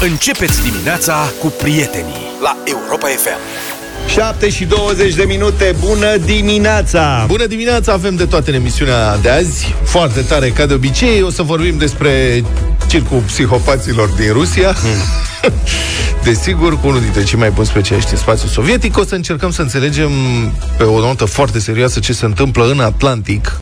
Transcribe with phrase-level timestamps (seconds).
[0.00, 3.38] Începeți dimineața cu prietenii la Europa FM.
[4.08, 7.24] 7 și 20 de minute, bună dimineața!
[7.28, 9.74] Bună dimineața, avem de toate în emisiunea de azi.
[9.84, 12.44] Foarte tare, ca de obicei, o să vorbim despre
[12.86, 14.72] circul psihopaților din Rusia.
[14.72, 15.52] Hmm.
[16.24, 19.62] Desigur, cu unul dintre cei mai buni specialiști în spațiul sovietic, o să încercăm să
[19.62, 20.10] înțelegem
[20.76, 23.60] pe o notă foarte serioasă ce se întâmplă în Atlantic,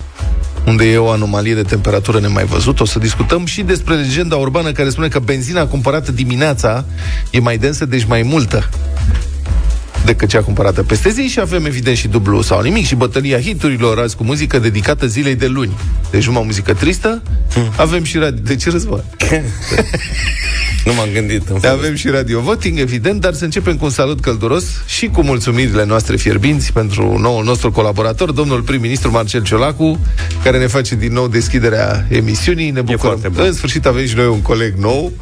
[0.67, 2.81] unde e o anomalie de temperatură nemai văzut.
[2.81, 6.85] O să discutăm și despre legenda urbană care spune că benzina cumpărată dimineața
[7.31, 8.69] e mai densă, deci mai multă
[10.05, 13.99] decât cea cumpărată peste zi și avem evident și dublu sau nimic și bătălia hiturilor
[13.99, 15.77] azi cu muzică dedicată zilei de luni.
[16.11, 17.23] Deci numai muzică tristă,
[17.53, 17.73] hmm.
[17.77, 18.43] avem și radio...
[18.43, 19.05] De ce război?
[20.85, 21.43] nu m-am gândit.
[21.65, 25.85] Avem și radio voting, evident, dar să începem cu un salut călduros și cu mulțumirile
[25.85, 29.99] noastre fierbinți pentru noul nostru colaborator, domnul prim-ministru Marcel Ciolacu,
[30.43, 32.71] care ne face din nou deschiderea emisiunii.
[32.71, 33.21] Ne bucurăm.
[33.37, 35.13] În sfârșit avem și noi un coleg nou.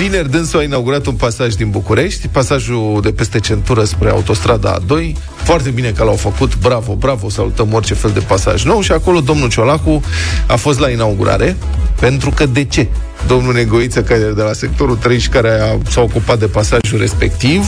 [0.00, 5.12] Vineri dânsul a inaugurat un pasaj din București, pasajul de peste centură spre autostrada A2.
[5.42, 9.20] Foarte bine că l-au făcut, bravo, bravo, salutăm orice fel de pasaj nou și acolo
[9.20, 10.02] domnul Ciolacu
[10.46, 11.56] a fost la inaugurare,
[12.00, 12.86] pentru că de ce?
[13.26, 17.64] Domnul Negoiță, care de la sectorul 3 și care a, s-a ocupat de pasajul respectiv,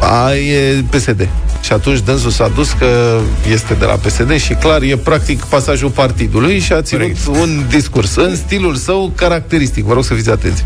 [0.00, 1.28] a, e PSD.
[1.60, 3.20] Și atunci dânsul s-a dus că
[3.50, 7.40] este de la PSD și clar e practic pasajul partidului și a ținut Correct.
[7.42, 9.84] un discurs în stilul său caracteristic.
[9.84, 10.64] Vă rog să fiți atenți.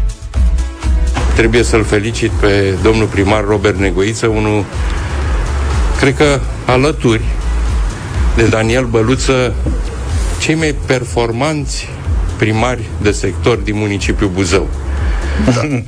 [1.37, 4.65] Trebuie să-l felicit pe domnul primar Robert Negoiță, unul,
[5.99, 7.21] cred că alături
[8.37, 9.55] de Daniel Băluță,
[10.41, 11.89] cei mai performanți
[12.37, 14.71] primari de sector din municipiul Buzău.
[15.45, 15.61] Da.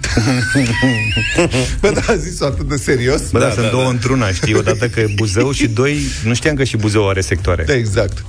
[1.81, 3.31] Bă, da, a zis atât de serios.
[3.31, 3.89] Bă, da, da, sunt da, două da.
[3.89, 4.55] într-una, știi?
[4.55, 7.65] Odată că e Buzău și doi, nu știam că și Buzău are sectoare.
[7.65, 8.25] Da, exact.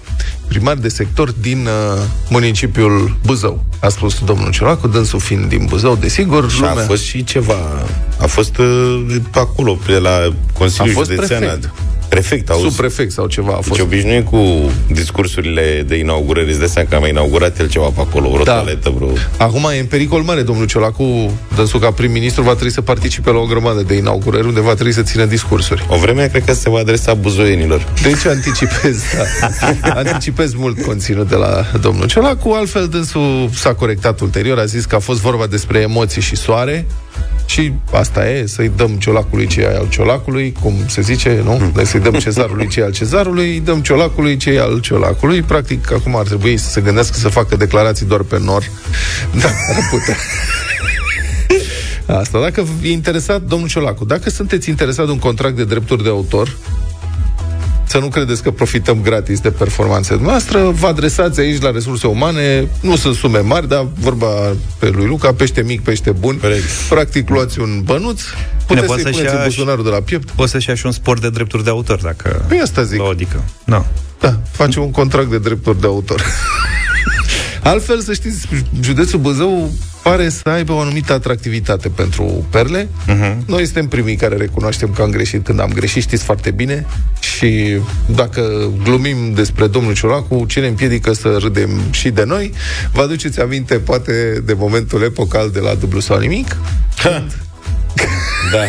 [0.50, 5.96] Primar de sector din uh, municipiul Buzău, a spus domnul Ciolacu, dânsul fiind din Buzău,
[5.96, 6.52] desigur.
[6.52, 6.84] Și lumea...
[6.84, 7.86] a fost și ceva,
[8.20, 11.74] a fost uh, acolo, pe la Consiliul a fost Județean.
[12.10, 12.64] Prefect prefect, auzi?
[12.64, 13.80] Subprefect sau ceva a deci fost.
[13.80, 17.86] Deci obișnuit cu discursurile de inaugurări, îți dai seama că a mai inaugurat el ceva
[17.86, 18.54] pe acolo, vreo da.
[18.54, 19.10] toaletă, vreo...
[19.38, 23.38] Acum e în pericol mare, domnul Ciolacu, dânsul ca prim-ministru, va trebui să participe la
[23.38, 25.86] o grămadă de inaugurări unde va trebui să țină discursuri.
[25.90, 27.94] O vreme cred că se va adresa buzoienilor.
[28.04, 29.04] Deci anticipez,
[29.82, 29.90] da.
[30.04, 34.96] anticipez mult conținut de la domnul Ciolacu, altfel dânsul s-a corectat ulterior, a zis că
[34.96, 36.86] a fost vorba despre emoții și soare,
[37.50, 41.58] și asta e, să-i dăm ciolacului ce al ciolacului, cum se zice, nu?
[41.58, 41.72] Hmm.
[41.76, 45.42] Deci să-i dăm cezarului ce al cezarului, îi dăm ciolacului ce al ciolacului.
[45.42, 48.64] Practic, acum ar trebui să se gândească să facă declarații doar pe nor.
[49.42, 50.16] Da, ar putea.
[52.20, 56.10] Asta, dacă e interesat, domnul Ciolacu, dacă sunteți interesat de un contract de drepturi de
[56.10, 56.58] autor,
[57.90, 60.60] să nu credeți că profităm gratis de performanțe noastre.
[60.60, 64.28] Vă adresați aici la resurse umane, nu sunt sume mari, dar vorba
[64.80, 66.38] pe lui Luca, pește mic, pește bun.
[66.38, 66.64] Corect.
[66.90, 68.22] Practic luați un bănuț,
[68.68, 70.32] puteți să-i puneți în buzunarul de la piept.
[70.32, 72.46] Poți să-și ia și un spor de drepturi de autor, dacă...
[72.48, 73.02] Păi asta zic.
[73.12, 73.44] Adică.
[73.64, 73.84] No.
[74.20, 76.24] Da, face un contract de drepturi de autor.
[77.70, 78.48] Altfel, să știți,
[78.82, 79.72] județul Buzău
[80.04, 82.88] pare să aibă o anumită atractivitate pentru perle.
[82.88, 83.36] Uh-huh.
[83.46, 86.86] Noi suntem primii care recunoaștem că am greșit când am greșit, știți foarte bine.
[87.20, 92.54] Și dacă glumim despre domnul Ciolacu, ce ne împiedică să râdem și de noi?
[92.94, 96.58] Vă aduceți aminte, poate, de momentul epocal de la dublu sau nimic?
[98.52, 98.66] Da.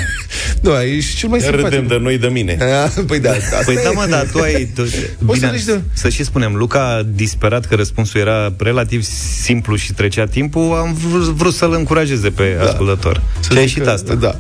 [0.61, 1.65] Nu, ești cel mai simpatic.
[1.65, 2.59] Râdem de noi de mine.
[3.07, 4.71] păi da, asta Păi da, mă, dar tu ai...
[4.75, 4.83] Tu,
[5.25, 5.81] bine, să, de...
[5.93, 9.03] să și spunem, Luca, disperat că răspunsul era relativ
[9.43, 12.65] simplu și trecea timpul, am vrut, vrut să-l încurajeze pe da.
[12.65, 13.23] ascultător.
[13.41, 14.15] Să și a ieșit asta.
[14.15, 14.37] Da.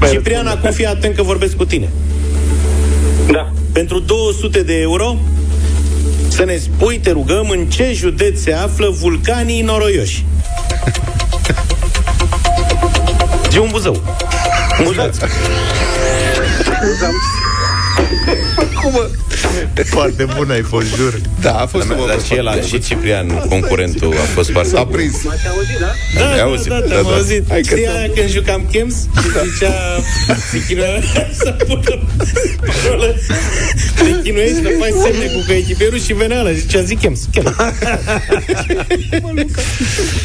[0.10, 1.88] Ciprian, acum fii atent că vorbesc cu tine.
[3.30, 3.52] Da.
[3.72, 5.18] Pentru 200 de euro
[6.28, 10.24] să ne spui, te rugăm, în ce județ se află vulcanii noroioși.
[13.50, 14.15] Zi un Buzău.
[14.82, 15.24] Mulțumesc.
[18.82, 18.92] Cum
[19.84, 21.20] Foarte bun ai fost, jur.
[21.40, 25.22] Da, a fost Dar, dar și el, și Ciprian, concurentul, a fost foarte S-a prins.
[25.24, 25.90] M-ați auzit, da?
[26.18, 26.68] Da, da, auzit.
[26.68, 27.14] da, da, am da.
[27.14, 27.44] auzit.
[27.48, 28.94] Hai că aia când jucam Chems,
[29.52, 29.72] zicea,
[30.50, 31.00] se chinuia
[31.42, 31.80] să pună
[32.66, 33.14] parolă,
[33.96, 37.54] te chinuiești, să faci semne cu coechipierul și venea ăla, zicea, zic Chems, Chems.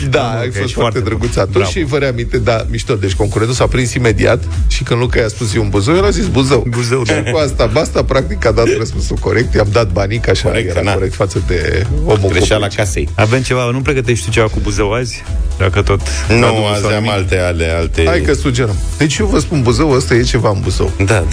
[0.09, 3.93] Da, ai fost foarte drăguț atunci și vă reaminte, da, mișto, deci concurentul s-a prins
[3.93, 6.65] imediat și când Luca i-a spus eu un Buzău, el a zis Buzău.
[6.69, 7.31] Buzău, da.
[7.31, 10.81] Cu asta, basta, practic, a dat răspunsul corect, i-am dat banii, ca așa corect, era
[10.81, 10.93] na.
[10.93, 13.09] corect față de omul la casei.
[13.15, 15.23] Avem ceva, nu pregătești tu ceva cu Buzău azi?
[15.57, 16.01] Dacă tot...
[16.27, 18.03] Nu, azi am alte, ale, alte...
[18.05, 18.75] Hai că sugerăm.
[18.97, 20.91] Deci eu vă spun, Buzău ăsta e ceva în Buzău.
[20.97, 21.23] Da, da.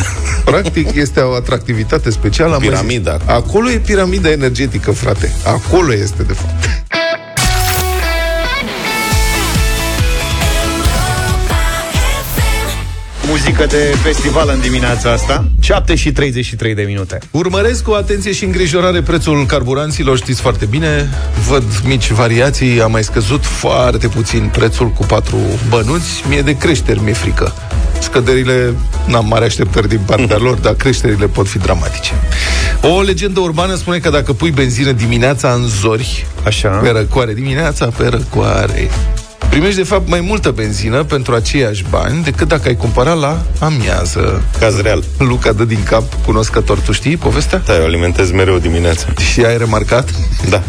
[0.45, 2.57] Practic este o atractivitate specială.
[2.57, 3.19] Piramida.
[3.25, 5.33] Acolo e piramida energetică, frate.
[5.45, 6.65] Acolo este, de fapt.
[13.29, 15.45] Muzică de festival în dimineața asta.
[15.61, 17.19] 7 și 33 de minute.
[17.31, 20.17] Urmăresc cu atenție și îngrijorare prețul carburanților.
[20.17, 21.09] Știți foarte bine
[21.49, 22.83] Văd mici variații.
[22.83, 25.37] A mai scăzut foarte puțin prețul cu patru
[25.69, 26.25] bănuți.
[26.29, 27.53] Mie de creșteri mi-e frică.
[27.99, 28.75] Scăderile,
[29.07, 32.13] n-am mare așteptări din partea lor, dar creșterile pot fi dramatice.
[32.83, 36.69] O legendă urbană spune că dacă pui benzină dimineața în zori, Așa.
[36.69, 38.91] pe răcoare, dimineața pe răcoare,
[39.51, 44.43] primești de fapt mai multă benzină pentru aceiași bani decât dacă ai cumpăra la amiază.
[44.59, 47.63] Caz real Luca dă din cap cunoscător, tu știi povestea?
[47.67, 49.07] Da, eu alimentez mereu dimineața.
[49.33, 50.11] Și ai remarcat?
[50.49, 50.63] Da.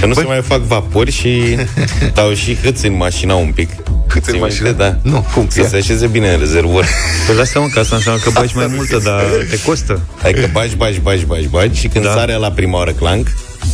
[0.00, 1.56] Că nu Băi- se mai fac vapori și
[2.14, 3.68] dau și hâți în mașina un pic.
[4.12, 4.68] Cât în Ții mașină?
[4.68, 4.82] minte?
[4.82, 5.10] Da.
[5.10, 5.46] Nu, cum?
[5.48, 5.68] Să Ia.
[5.68, 6.86] se așeze bine în rezervor.
[7.26, 10.76] Păi lasă mă, că asta înseamnă că bagi mai multă Dar te costă Adică bagi,
[10.76, 12.10] bagi, bagi, bagi, bagi și când Da.
[12.10, 12.16] da.
[12.16, 13.26] sare la prima oară clank,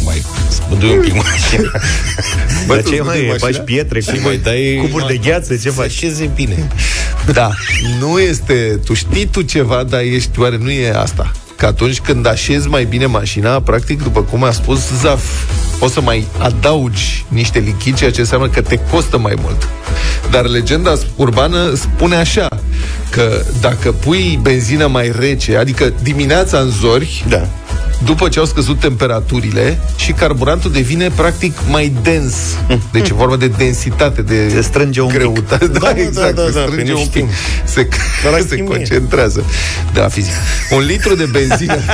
[0.04, 1.70] mai spădui un pic mașina.
[2.66, 3.28] Bă, Dar tu ce îți mai duci e?
[3.28, 3.48] mașina?
[3.48, 5.86] Bagi pietre Și cum mai dai Cuburi de gheață, ce să faci?
[5.86, 6.68] așeze bine.
[7.32, 7.50] Da,
[8.00, 8.80] nu este...
[8.84, 10.40] Tu știi tu ceva, dar ești...
[10.40, 11.32] Oare nu e asta?
[11.58, 15.22] Că atunci când așezi mai bine mașina, practic, după cum a spus Zaf,
[15.80, 19.68] o să mai adaugi niște lichid, ceea ce înseamnă că te costă mai mult.
[20.30, 22.48] Dar legenda urbană spune așa,
[23.10, 27.48] că dacă pui benzină mai rece, adică dimineața în zori, Da.
[28.04, 32.34] După ce au scăzut temperaturile și carburantul devine practic mai dens.
[32.92, 35.16] Deci e vorba de densitate, de Se strânge un pic.
[35.16, 35.66] greutate.
[35.66, 37.26] Da, Da, da, exact, da, se da, strânge păi nu un știm.
[37.26, 37.34] pic.
[37.64, 37.88] Se,
[38.22, 38.64] Dar la se chimie.
[38.76, 39.44] concentrează.
[39.92, 40.36] De la fizică.
[40.70, 41.76] Un litru de benzină.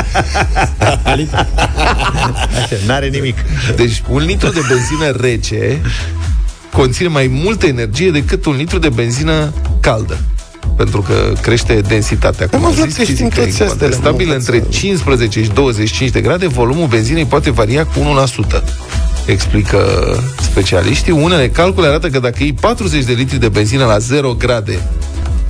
[2.63, 3.37] Așa, N-are nimic
[3.77, 5.81] Deci un litru de benzină rece
[6.73, 10.19] conține mai multă energie decât un litru de benzină caldă
[10.77, 12.49] pentru că crește densitatea.
[12.49, 14.81] Cum Am aflat că știm toți astea, Stabil nu între învățăm.
[14.81, 17.99] 15 și 25 de grade, volumul benzinei poate varia cu
[18.59, 18.63] 1%.
[19.27, 19.79] Explică
[20.41, 21.13] specialiștii.
[21.13, 24.79] Unele calcule arată că dacă iei 40 de litri de benzină la 0 grade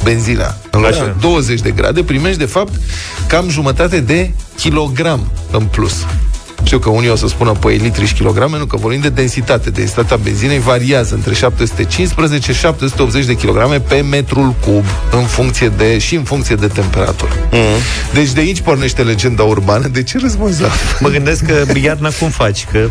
[0.05, 1.17] benzina în loc de Așa.
[1.21, 2.73] 20 de grade, primești de fapt
[3.27, 6.07] cam jumătate de kilogram în plus.
[6.65, 9.71] Știu că unii o să spună, păi, litri și kilograme, nu, că vorbim de densitate.
[9.71, 15.99] Densitatea benzinei variază între 715 și 780 de kilograme pe metrul cub, în funcție de,
[15.99, 17.31] și în funcție de temperatură.
[17.33, 18.13] Mm-hmm.
[18.13, 19.87] Deci de aici pornește legenda urbană.
[19.87, 20.69] De ce răspunzi la
[21.01, 22.89] Mă gândesc că iarna cum faci Că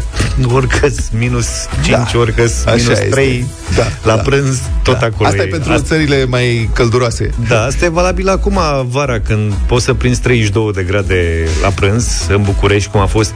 [0.54, 1.48] orică minus
[1.84, 2.20] 5, Da.
[2.20, 3.46] orică Așa minus este.
[3.74, 4.22] 3 Da, La da.
[4.22, 7.30] prânz tot acolo Asta e pentru țările mai călduroase.
[7.48, 12.26] Da, asta e valabil acum vara când poți să prinzi 32 de grade la prânz
[12.30, 13.34] în București, cum a fost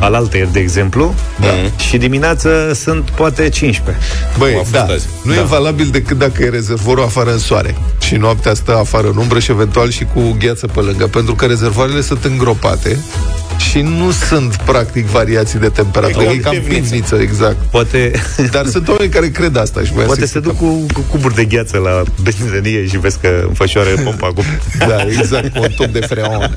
[0.00, 1.14] alaltăieri, de exemplu.
[1.40, 1.46] Da.
[1.76, 4.04] Și dimineața sunt poate 15.
[4.38, 5.06] Băi, Cum a fost da, azi.
[5.22, 5.40] nu Da.
[5.40, 9.38] e valabil decât dacă e rezervorul afară în soare și noaptea stă afară în umbră
[9.38, 12.98] și eventual și cu gheață pe lângă, pentru că rezervoarele sunt îngropate
[13.70, 16.22] și nu sunt practic variații de temperatură.
[16.22, 16.80] E ca E cam pivniță.
[16.80, 17.56] pivniță, exact.
[17.70, 18.12] Poate,
[18.52, 21.78] Dar sunt oameni care cred asta și poate se duc cu, cu cuburi de gheață
[21.78, 24.44] la benzinărie și vezi că înfășoară pompa cu...
[24.78, 26.56] Da, exact, cu un tub de freon.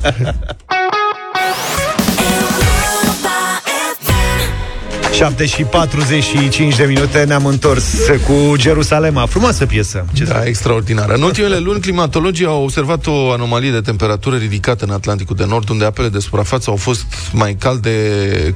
[5.12, 7.84] 7 și 45 de minute ne-am întors
[8.26, 9.26] cu Jerusalema.
[9.26, 10.06] Frumoasă piesă.
[10.12, 11.14] Ce Da, extraordinară.
[11.14, 15.68] În ultimele luni, climatologii au observat o anomalie de temperatură ridicată în Atlanticul de Nord,
[15.68, 17.90] unde apele de suprafață au fost mai calde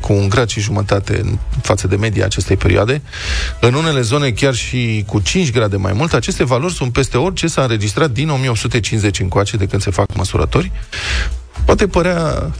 [0.01, 3.03] cu un grad și jumătate în față de media acestei perioade.
[3.61, 6.13] În unele zone chiar și cu 5 grade mai mult.
[6.13, 10.73] Aceste valori sunt peste orice s-a înregistrat din 1850 încoace, de când se fac măsurători.
[11.65, 12.51] Poate părea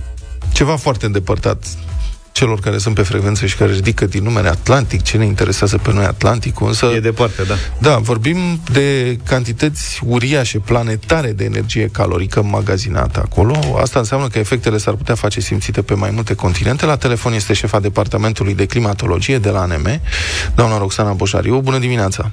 [0.53, 1.65] ceva foarte îndepărtat
[2.37, 5.93] celor care sunt pe frecvență și care ridică din numele Atlantic, ce ne interesează pe
[5.93, 6.87] noi Atlanticul, însă...
[6.95, 7.55] E departe, da.
[7.81, 8.37] Da, vorbim
[8.73, 13.55] de cantități uriașe, planetare de energie calorică magazinată acolo.
[13.81, 16.87] Asta înseamnă că efectele s-ar putea face simțite pe mai multe continente.
[16.87, 20.01] La telefon este șefa departamentului de climatologie de la ANM,
[20.55, 21.61] doamna Roxana Boșariu.
[21.61, 22.31] Bună dimineața!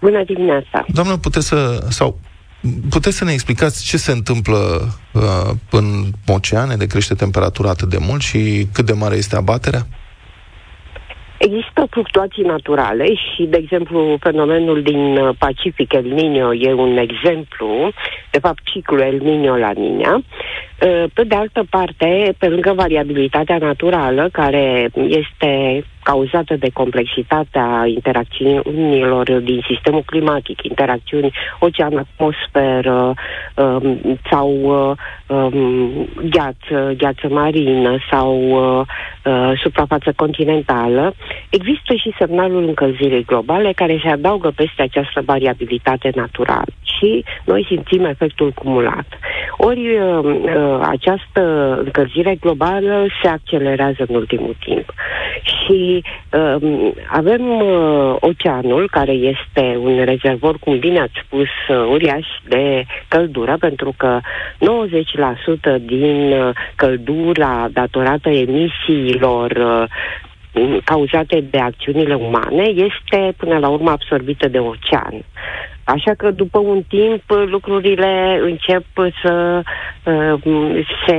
[0.00, 0.84] Bună dimineața!
[0.88, 2.18] Doamnă, puteți să, sau
[2.90, 4.56] puteți să ne explicați ce se întâmplă
[5.12, 9.86] uh, în oceane de crește temperatura atât de mult și cât de mare este abaterea?
[11.38, 17.92] Există fluctuații naturale și, de exemplu, fenomenul din uh, Pacific, El Niño, e un exemplu,
[18.30, 20.24] de fapt, ciclul El Niño la Niña.
[20.82, 29.32] Uh, Pe de altă parte, pe lângă variabilitatea naturală, care este cauzată de complexitatea interacțiunilor
[29.32, 33.14] din sistemul climatic, interacțiuni ocean-atmosferă
[33.54, 38.86] um, sau uh, um, gheață, gheață marină sau uh,
[39.24, 41.14] uh, suprafață continentală,
[41.50, 48.04] există și semnalul încălzirii globale care se adaugă peste această variabilitate naturală și noi simțim
[48.04, 49.06] efectul cumulat.
[49.56, 54.92] Ori uh, uh, această încălzire globală se accelerează în ultimul timp.
[55.42, 62.26] Și uh, avem uh, oceanul, care este un rezervor, cum bine ați spus, uh, uriaș
[62.48, 64.20] de căldură, pentru că
[65.78, 69.84] 90% din uh, căldura datorată emisiilor uh,
[70.84, 75.24] cauzate de acțiunile umane este până la urmă absorbită de ocean.
[75.86, 78.84] Așa că după un timp lucrurile încep
[79.22, 79.62] să
[80.04, 81.16] uh, se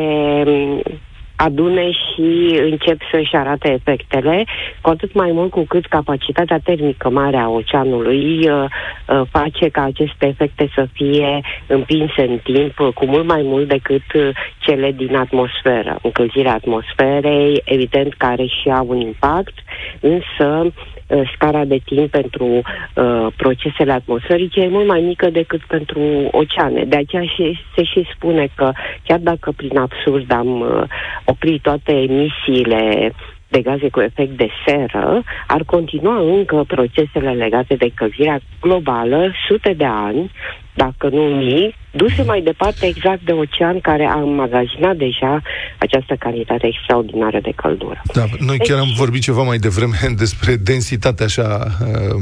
[1.37, 4.45] adune și încep să-și arate efectele,
[4.81, 8.65] cu atât mai mult cu cât capacitatea termică mare a oceanului uh,
[9.07, 13.67] uh, face ca aceste efecte să fie împinse în timp uh, cu mult mai mult
[13.67, 15.99] decât uh, cele din atmosferă.
[16.01, 19.53] Încălzirea atmosferei, evident, care și au un impact,
[19.99, 20.96] însă Uh,
[21.33, 25.99] scara de timp pentru uh, procesele atmosferice e mult mai mică decât pentru
[26.31, 26.83] oceane.
[26.83, 28.71] De aceea și, se și spune că
[29.03, 30.83] chiar dacă prin absurd am uh,
[31.25, 33.11] oprit toate emisiile
[33.47, 39.73] de gaze cu efect de seră, ar continua încă procesele legate de încălzirea globală sute
[39.73, 40.31] de ani,
[40.73, 45.41] dacă nu mii, duse mai departe exact de ocean care a înmagazinat deja
[45.79, 48.01] această cantitate extraordinară de căldură.
[48.13, 52.21] Da, noi chiar am vorbit ceva mai devreme despre densitatea așa uh,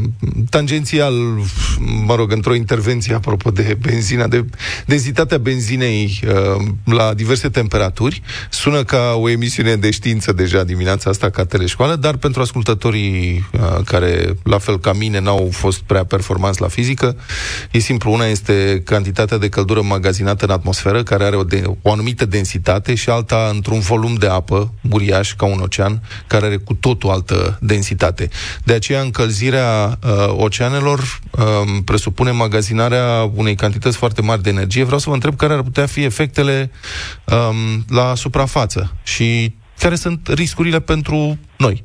[0.50, 1.14] tangențial,
[2.06, 4.46] mă rog, într-o intervenție apropo de benzina, de
[4.86, 8.22] densitatea benzinei uh, la diverse temperaturi.
[8.50, 13.60] Sună ca o emisiune de știință deja dimineața asta ca teleșcoală, dar pentru ascultătorii uh,
[13.86, 17.18] care, la fel ca mine, n-au fost prea performanți la fizică,
[17.72, 18.12] e simplu.
[18.12, 22.96] Una este cantitatea de căldură magazinată în atmosferă, care are o, de, o anumită densitate,
[22.96, 27.58] și alta într-un volum de apă uriaș, ca un ocean, care are cu totul altă
[27.62, 28.30] densitate.
[28.64, 31.44] De aceea, încălzirea uh, oceanelor uh,
[31.86, 34.84] presupune magazinarea unei cantități foarte mari de energie.
[34.84, 36.72] Vreau să vă întreb care ar putea fi efectele
[37.26, 41.84] um, la suprafață și care sunt riscurile pentru noi.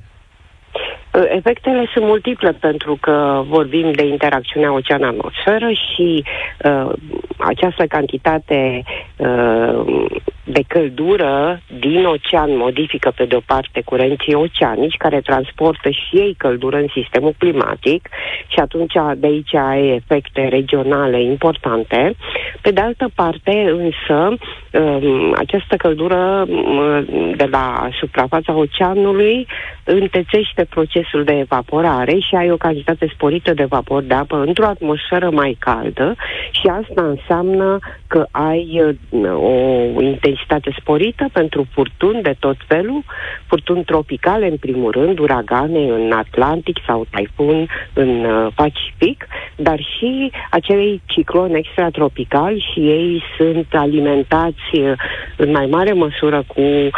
[1.13, 6.25] Uh, efectele sunt multiple pentru că vorbim de interacțiunea ocean-atmosferă și
[6.65, 6.93] uh,
[7.39, 8.83] această cantitate
[9.17, 10.05] uh,
[10.53, 16.77] de căldură din ocean modifică pe de-o parte curenții oceanici care transportă și ei căldură
[16.77, 18.09] în sistemul climatic
[18.47, 22.15] și atunci de aici ai efecte regionale importante.
[22.61, 24.37] Pe de altă parte însă
[24.73, 27.05] um, această căldură um,
[27.37, 29.47] de la suprafața oceanului
[29.85, 35.31] întețește procesul de evaporare și ai o cantitate sporită de vapor de apă într-o atmosferă
[35.31, 36.15] mai caldă
[36.51, 40.40] și asta înseamnă că ai uh, o intensitate
[40.81, 43.03] sporită pentru furtuni de tot felul,
[43.47, 50.33] furtuni tropicale în primul rând, uragane în Atlantic sau taifun în uh, Pacific, dar și
[50.51, 54.93] acei cicloni extratropicali și ei sunt alimentați uh,
[55.37, 56.91] în mai mare măsură cu uh,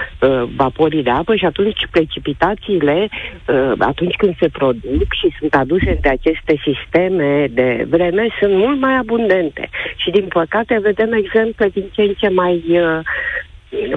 [0.56, 3.08] vaporii de apă și atunci precipitațiile,
[3.48, 8.80] uh, atunci când se produc și sunt aduse de aceste sisteme de vreme, sunt mult
[8.80, 9.68] mai abundente.
[9.96, 12.98] Și din păcate vedem exemple din ce în ce mai uh,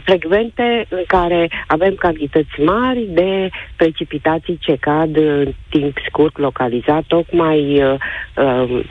[0.03, 7.83] frecvente în care avem cantități mari de precipitații ce cad în timp scurt localizat, tocmai
[7.83, 7.95] uh,
[8.35, 8.85] uh,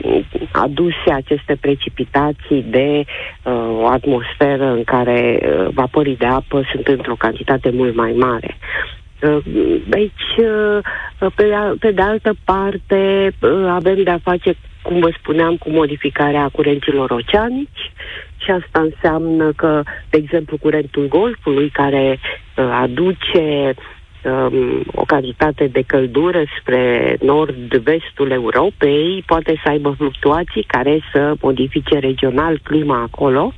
[0.51, 3.03] aduse aceste precipitații de
[3.43, 8.57] uh, o atmosferă în care uh, vaporii de apă sunt într-o cantitate mult mai mare.
[9.21, 9.37] Uh,
[9.87, 11.43] deci, uh, pe,
[11.79, 13.31] pe de altă parte,
[13.69, 17.91] avem de-a face, cum vă spuneam, cu modificarea curenților oceanici,
[18.45, 23.73] și asta înseamnă că, de exemplu, curentul Golfului, care uh, aduce
[24.23, 31.99] um, o calitate de căldură spre nord-vestul Europei, poate să aibă fluctuații care să modifice
[31.99, 33.53] regional clima acolo.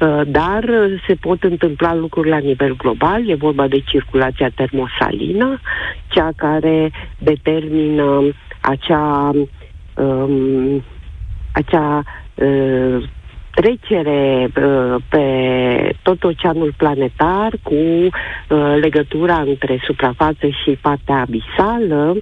[0.00, 0.64] Uh, dar
[1.06, 5.60] se pot întâmpla lucruri la nivel global, e vorba de circulația termosalină,
[6.08, 8.22] cea care determină
[8.60, 9.30] acea,
[9.94, 10.82] um,
[11.52, 12.02] acea
[12.34, 13.02] uh,
[13.60, 15.26] trecere uh, pe
[16.02, 22.14] tot oceanul planetar cu uh, legătura între suprafață și partea abisală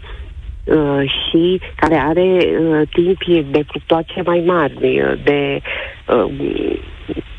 [0.64, 4.74] uh, și care are uh, timpi de fluctuație mai mari,
[5.24, 6.03] de uh,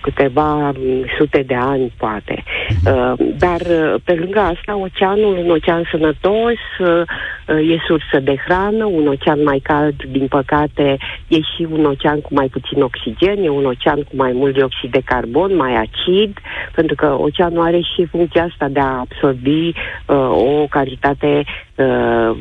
[0.06, 0.72] câteva
[1.18, 2.44] sute de ani, poate.
[2.86, 7.04] Uh, dar, uh, pe lângă asta, oceanul, un ocean sănătos, uh,
[7.48, 12.34] e sursă de hrană, un ocean mai cald, din păcate, e și un ocean cu
[12.34, 16.38] mai puțin oxigen, e un ocean cu mai mult dioxid de carbon, mai acid,
[16.76, 21.44] pentru că oceanul are și funcția asta de a absorbi uh, o calitate
[21.76, 22.32] uh,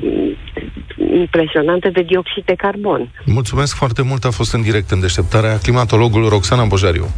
[1.14, 3.10] impresionantă de dioxid de carbon.
[3.24, 5.58] Mulțumesc foarte mult, a fost în direct în deșteptarea
[6.14, 7.10] climatologul Roxana Bojariu.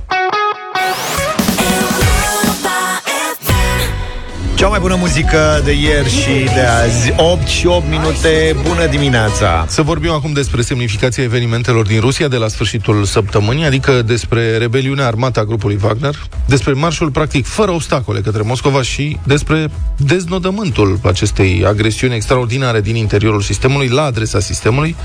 [4.56, 7.12] Cea mai bună muzică de ieri și de azi.
[7.16, 9.64] 8 și 8 minute, bună dimineața.
[9.68, 15.06] Să vorbim acum despre semnificația evenimentelor din Rusia de la sfârșitul săptămânii Adică despre rebeliunea
[15.06, 16.14] armată a grupului Wagner
[16.46, 23.40] Despre marșul practic fără obstacole către Moscova Și despre deznodământul acestei agresiuni extraordinare din interiorul
[23.40, 24.96] sistemului La adresa sistemului.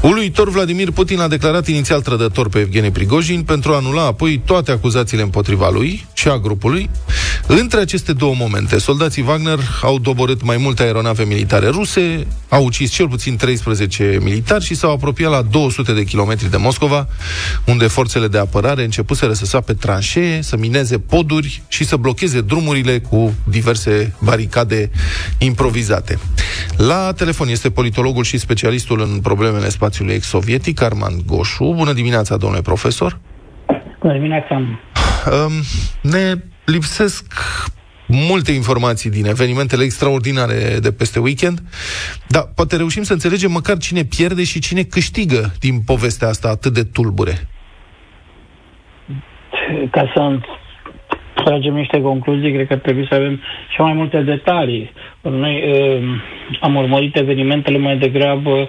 [0.00, 4.70] Uluitor Vladimir Putin a declarat inițial trădător pe Evgeni Prigojin Pentru a anula apoi toate
[4.70, 6.90] acuzațiile împotriva lui și a grupului.
[7.46, 8.78] Între aceste două momente multe.
[8.78, 14.64] Soldații Wagner au doborât mai multe aeronave militare ruse, au ucis cel puțin 13 militari
[14.64, 17.06] și s-au apropiat la 200 de kilometri de Moscova,
[17.66, 22.98] unde forțele de apărare începuseră să sape tranșee, să mineze poduri și să blocheze drumurile
[22.98, 24.90] cu diverse baricade
[25.38, 26.18] improvizate.
[26.76, 31.74] La telefon este politologul și specialistul în problemele spațiului ex-sovietic, Arman Goșu.
[31.76, 33.18] Bună dimineața, domnule profesor!
[34.00, 34.54] Bună dimineața!
[34.54, 35.52] Um,
[36.00, 37.24] ne lipsesc
[38.28, 41.58] multe informații din evenimentele extraordinare de peste weekend,
[42.28, 46.72] dar poate reușim să înțelegem măcar cine pierde și cine câștigă din povestea asta atât
[46.72, 47.34] de tulbure.
[49.90, 50.38] Ca să
[51.44, 54.92] tragem niște concluzii, cred că trebuie să avem și mai multe detalii.
[55.22, 56.02] Noi uh,
[56.60, 58.68] am urmărit evenimentele mai degrabă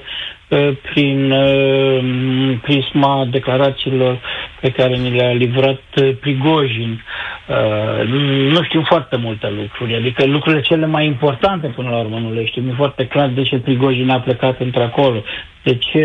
[0.50, 4.22] uh, prin uh, prisma declarațiilor
[4.66, 7.02] pe care ni le-a livrat uh, Prigojin.
[7.48, 8.08] Uh,
[8.54, 12.46] nu știm foarte multe lucruri, adică lucrurile cele mai importante până la urmă nu le
[12.46, 12.68] știm.
[12.70, 15.24] E foarte clar de ce Prigojin a plecat într-acolo,
[15.64, 16.00] de ce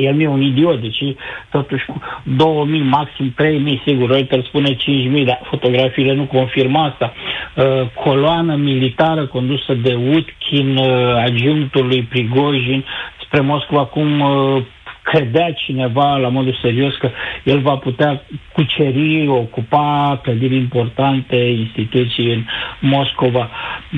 [0.00, 1.02] el nu e un idiot, deci
[1.50, 7.12] totuși cu 2000, maxim 3000, sigur, Reuters spune 5000, dar fotografiile nu confirmă asta.
[7.56, 12.84] Uh, coloană militară condusă de Utkin, uh, adjunctul lui Prigojin,
[13.24, 14.62] spre Moscova, cum uh,
[15.04, 17.10] credea cineva la modul serios că
[17.42, 22.42] el va putea cuceri, ocupa clădiri importante, instituții în
[22.80, 23.50] Moscova.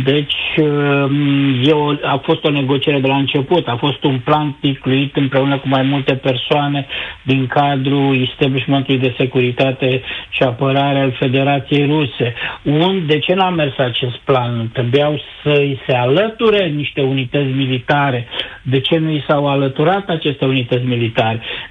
[0.04, 0.34] Deci
[1.62, 5.58] eu, um, a fost o negociere de la început, a fost un plan ticluit împreună
[5.58, 6.86] cu mai multe persoane
[7.22, 12.34] din cadrul establishmentului de securitate și apărare al Federației Ruse.
[12.62, 14.70] Un, de ce n-a mers acest plan?
[14.72, 18.26] Trebuiau să-i se alăture niște unități militare.
[18.62, 20.95] De ce nu i s-au alăturat aceste unități militare?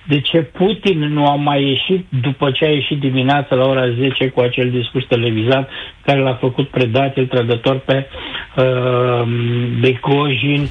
[0.03, 4.29] De ce Putin nu a mai ieșit după ce a ieșit dimineața la ora 10
[4.29, 5.69] cu acel discurs televizat
[6.05, 8.07] care l-a făcut predatil, trădător pe
[8.57, 9.27] uh,
[9.79, 10.67] Becojin?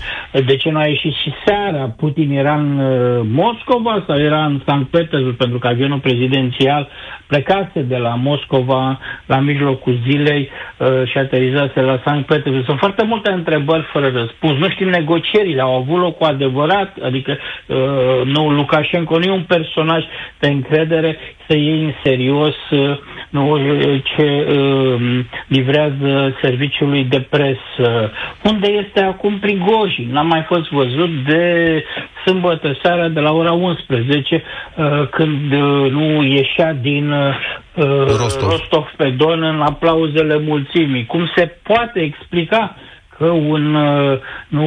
[0.46, 1.94] De ce nu a ieșit și seara?
[1.96, 6.88] Putin era în uh, Moscova sau era în Sankt Petersburg pentru că avionul prezidențial
[7.26, 12.64] plecase de la Moscova la mijlocul zilei uh, și aterizase la Sankt Petersburg.
[12.64, 14.58] Sunt foarte multe întrebări fără răspuns.
[14.58, 17.76] Nu știm negocierile, au avut loc cu adevărat, adică uh,
[18.24, 20.04] nu, Lukashenko nu e un personaj
[20.38, 22.98] de încredere să iei în serios uh,
[23.30, 23.58] nu,
[24.16, 28.12] ce uh, livrează serviciului de presă.
[28.42, 30.08] Unde este acum Prigojin?
[30.12, 31.84] N-a mai fost văzut de
[32.24, 34.42] sâmbătă seara de la ora 11,
[34.76, 37.34] uh, când uh, nu ieșea din uh,
[38.06, 38.50] Rostov.
[38.50, 41.06] Rostov pe Don în aplauzele mulțimii.
[41.06, 42.76] Cum se poate explica
[43.18, 44.64] că un, uh, nu,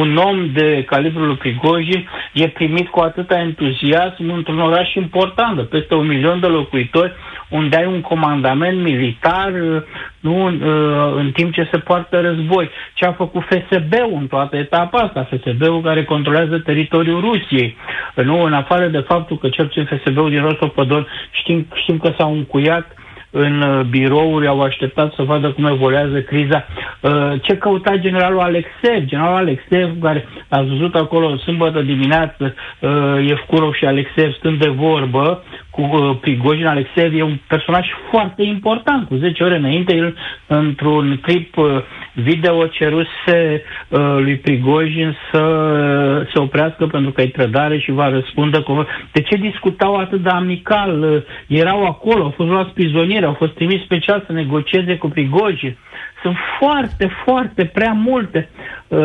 [0.00, 5.94] un om de calibrul Prigojin e primit cu atâta entuziasm într-un oraș important, de peste
[5.94, 7.12] un milion de locuitori,
[7.48, 9.82] unde ai un comandament militar uh,
[10.20, 12.70] nu, uh, în timp ce se poartă război.
[12.94, 15.28] Ce a făcut FSB-ul în toată etapa asta?
[15.30, 17.76] FSB-ul care controlează teritoriul Rusiei.
[18.14, 22.12] Nu, în afară de faptul că cel puțin FSB-ul din Rostov Pădon știm, știm că
[22.18, 22.97] s-au încuiat
[23.30, 26.66] în uh, birouri, au așteptat să vadă cum evoluează criza.
[27.00, 29.04] Uh, ce căuta generalul Alexev?
[29.04, 32.90] Generalul Alexev, care a văzut acolo sâmbătă dimineață, uh,
[33.30, 39.08] Evcurov și Alexev stând de vorbă, cu uh, Prigojin Alexeev e un personaj foarte important.
[39.08, 41.66] Cu 10 ore înainte, el, într-un clip uh,
[42.14, 48.08] video, ceruse uh, lui Prigojin să uh, se oprească pentru că e trădare și va
[48.08, 48.86] răspunde cu...
[49.12, 51.02] De ce discutau atât de amical?
[51.02, 55.76] Uh, erau acolo, au fost luați prizonieri, au fost trimis special să negocieze cu Prigojin.
[56.22, 58.48] Sunt foarte, foarte prea multe
[58.88, 58.98] uh,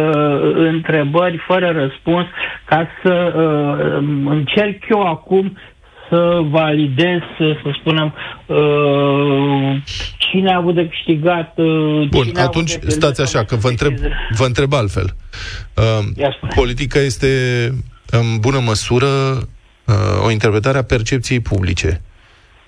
[0.56, 2.26] întrebări fără răspuns
[2.66, 5.58] ca să uh, încerc eu acum
[6.14, 8.14] să validez, să spunem,
[8.46, 9.82] uh,
[10.18, 11.54] cine a avut de câștigat.
[11.58, 13.94] Uh, Bun, atunci de stați așa, că vă întreb,
[14.38, 15.16] vă întreb altfel.
[15.76, 17.28] Uh, politica este
[18.10, 19.08] în bună măsură
[20.26, 22.02] o interpretare a percepției publice.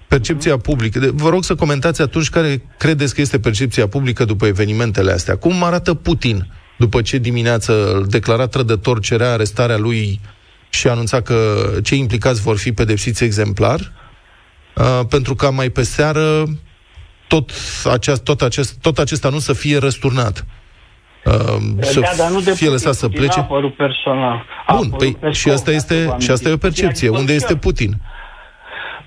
[0.07, 1.11] Percepția publică.
[1.13, 5.35] Vă rog să comentați atunci care credeți că este percepția publică după evenimentele astea.
[5.35, 10.19] Cum arată Putin după ce dimineață declarat trădător cerea arestarea lui
[10.75, 11.35] și anunța că
[11.83, 13.79] cei implicați vor fi pedepsiți exemplar,
[14.75, 16.43] uh, pentru ca mai pe seară
[17.27, 17.51] tot,
[17.91, 20.45] aceast, tot, acest, tot acesta nu să fie răsturnat.
[21.25, 21.33] Uh,
[21.79, 23.39] să da, dar nu de fie lăsat să plece.
[23.39, 24.45] A personal.
[24.65, 27.09] A Bun, păi și asta, este, și asta e o percepție.
[27.09, 27.91] Unde este Putin?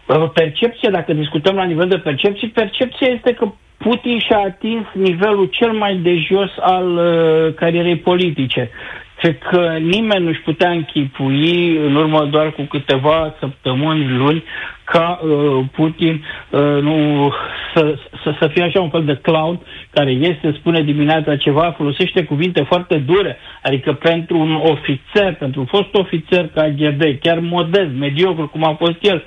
[0.06, 5.46] Uh, percepție, dacă discutăm la nivel de percepție, percepția este că Putin și-a atins nivelul
[5.46, 8.70] cel mai de jos al uh, carierei politice.
[9.18, 14.44] Cred că nimeni nu-și putea închipui în urmă doar cu câteva săptămâni, luni,
[14.84, 17.32] ca uh, Putin uh, nu,
[17.74, 22.24] să, să, să fie așa un fel de clown care iese, spune dimineața ceva, folosește
[22.24, 28.48] cuvinte foarte dure, adică pentru un ofițer, pentru un fost ofițer KGB, chiar modest, mediocru
[28.48, 29.22] cum a fost el,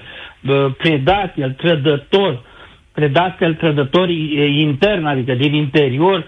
[0.48, 2.42] uh, predat, el trădător,
[2.94, 6.26] predat el trădător intern, adică din interior, uh,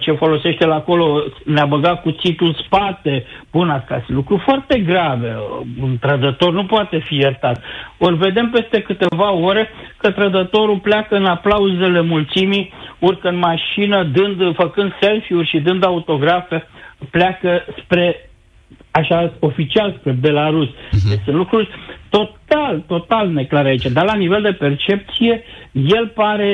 [0.00, 4.04] ce folosește la acolo, ne-a băgat cuțitul în spate, bun acasă.
[4.06, 5.36] Lucru foarte grave.
[5.80, 7.62] Un trădător nu poate fi iertat.
[7.98, 14.54] Ori vedem peste câteva ore că trădătorul pleacă în aplauzele mulțimii, urcă în mașină, dând,
[14.54, 16.68] făcând selfie-uri și dând autografe,
[17.10, 18.30] pleacă spre
[18.90, 20.68] așa oficial spre Belarus.
[20.68, 21.08] Uh-huh.
[21.08, 21.68] Deci sunt lucruri
[22.08, 23.86] total, total neclare aici.
[23.86, 26.52] Dar la nivel de percepție, el pare,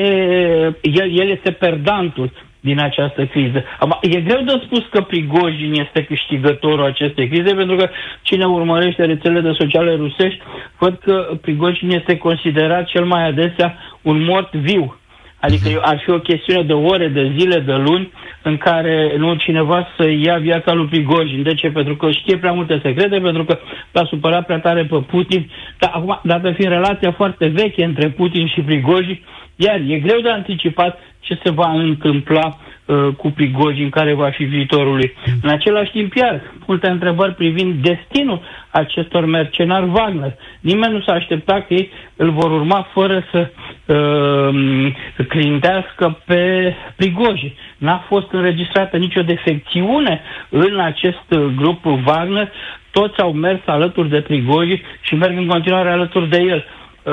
[0.83, 3.65] el, el este perdantul din această criză.
[4.01, 7.89] E greu de spus că Prigojin este câștigătorul acestei crize, pentru că
[8.23, 10.41] cine urmărește rețelele sociale rusești,
[10.79, 14.95] văd că Prigojin este considerat cel mai adesea un mort viu
[15.41, 15.83] Adică uh-huh.
[15.83, 20.09] ar fi o chestiune de ore, de zile, de luni în care nu cineva să
[20.09, 21.43] ia viața lui Prigojin.
[21.43, 21.71] De ce?
[21.71, 23.59] Pentru că știe prea multe secrete, pentru că
[23.93, 25.51] l-a supărat prea tare pe Putin.
[25.79, 29.21] Dar acum, dată fiind relația foarte veche între Putin și Prigojin,
[29.57, 34.45] iar e greu de anticipat ce se va întâmpla uh, cu Prigojin, care va fi
[34.45, 35.13] viitorul lui.
[35.43, 40.35] În același timp, iar, multe întrebări privind destinul acestor mercenari Wagner.
[40.61, 43.49] Nimeni nu s-a așteptat că ei îl vor urma fără să
[43.87, 44.93] uh,
[45.29, 47.53] clintească pe Prigojin.
[47.79, 51.25] N-a fost înregistrată nicio defecțiune în acest
[51.57, 52.53] grup Wagner.
[52.91, 56.65] Toți au mers alături de Prigojin și merg în continuare alături de el.
[57.03, 57.13] Uh,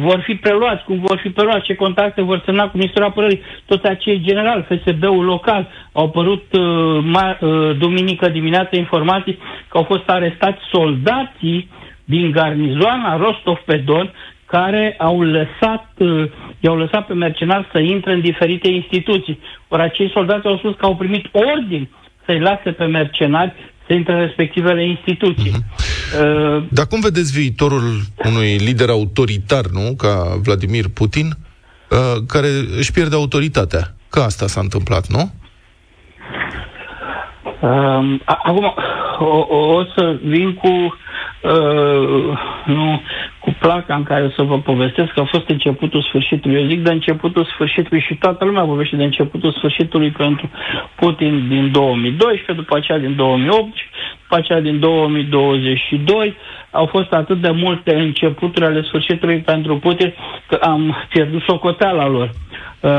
[0.00, 3.86] vor fi preluați, cum vor fi preluați, ce contacte vor semna cu Ministerul Apărării, toți
[3.86, 9.38] acei generali, FSB-ul local, au apărut uh, ma, uh, duminică dimineață informații
[9.68, 11.68] că au fost arestați soldații
[12.04, 14.12] din garnizoana Rostov-pe-Don
[14.46, 16.24] care au lăsat, uh,
[16.60, 19.40] i-au lăsat pe mercenari să intre în diferite instituții.
[19.68, 21.88] Ori acei soldați au spus că au primit ordin
[22.24, 23.52] să-i lase pe mercenari
[23.88, 25.50] să intre în respectivele instituții.
[25.50, 25.76] Uh-huh.
[26.22, 32.48] Uh, Dar cum vedeți viitorul unui lider autoritar, nu, ca Vladimir Putin, uh, care
[32.78, 33.94] își pierde autoritatea?
[34.10, 35.30] Că asta s-a întâmplat, nu?
[37.60, 38.74] Uh, acum,
[39.18, 40.98] o, o să vin cu
[41.42, 43.02] uh, nu,
[43.48, 46.60] cu placa în care să vă povestesc că a fost începutul sfârșitului.
[46.60, 50.50] Eu zic de începutul sfârșitului și toată lumea vorbește de începutul sfârșitului pentru
[50.94, 53.72] Putin din 2012, după aceea din 2008,
[54.22, 56.36] după aceea din 2022.
[56.70, 60.14] Au fost atât de multe începuturi ale sfârșitului pentru Putin
[60.48, 62.30] că am pierdut socoteala lor.
[62.80, 62.90] Uh,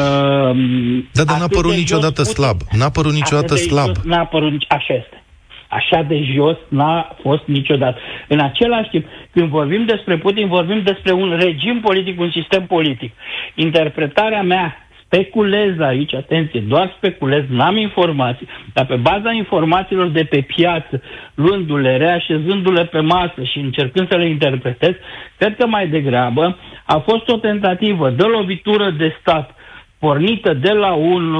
[1.11, 2.57] da, dar n-a părut niciodată slab.
[2.71, 3.95] N-a părut niciodată slab.
[4.03, 5.23] N-a părut, așa este.
[5.69, 7.99] Așa de jos n-a fost niciodată.
[8.27, 13.11] În același timp, când vorbim despre Putin, vorbim despre un regim politic, un sistem politic.
[13.55, 20.41] Interpretarea mea speculez aici, atenție, doar speculez, n-am informații, dar pe baza informațiilor de pe
[20.41, 21.01] piață,
[21.33, 24.93] luându-le, reașezându-le pe masă și încercând să le interpretez,
[25.37, 29.55] cred că mai degrabă a fost o tentativă de lovitură de stat
[29.99, 31.35] pornită de la un,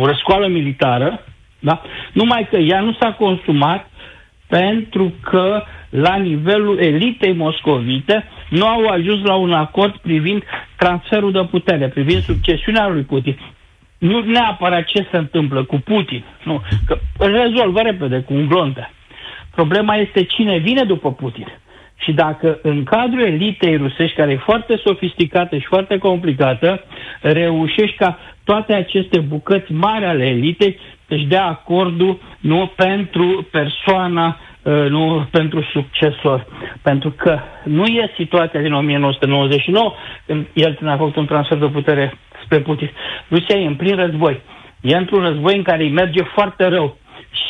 [0.00, 1.25] o răscoală militară,
[1.60, 1.82] da?
[2.12, 3.90] Numai că ea nu s-a consumat
[4.48, 10.42] pentru că la nivelul elitei moscovite nu au ajuns la un acord privind
[10.76, 13.38] transferul de putere, privind succesiunea lui Putin.
[13.98, 18.90] Nu neapărat ce se întâmplă cu Putin, nu, că îl rezolvă repede cu un glonte.
[19.54, 21.46] Problema este cine vine după Putin.
[21.98, 26.84] Și dacă în cadrul elitei rusești, care e foarte sofisticată și foarte complicată,
[27.20, 34.86] reușești ca toate aceste bucăți mari ale elitei să-și dea acordul nu pentru persoana, uh,
[34.88, 36.46] nu pentru succesor.
[36.82, 39.92] Pentru că nu e situația din 1999,
[40.26, 42.90] când el a făcut un transfer de putere spre Putin.
[43.30, 44.40] Rusia e în plin război.
[44.80, 46.96] E într-un război în care îi merge foarte rău.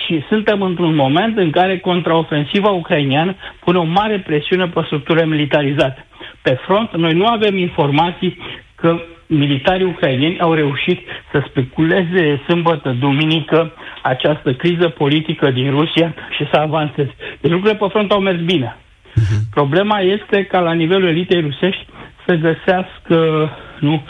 [0.04, 6.06] Și suntem într-un moment în care contraofensiva ucraineană pune o mare presiune pe structurile militarizate.
[6.42, 8.38] Pe front, noi nu avem informații
[8.74, 11.00] că militarii ucraineni au reușit
[11.36, 13.72] să speculeze sâmbătă, duminică,
[14.02, 17.14] această criză politică din Rusia și să avanseze.
[17.40, 18.76] Deci lucrurile pe front au mers bine.
[18.76, 19.40] Uh-huh.
[19.50, 21.86] Problema este ca la nivelul elitei rusești
[22.26, 24.02] să găsească nu?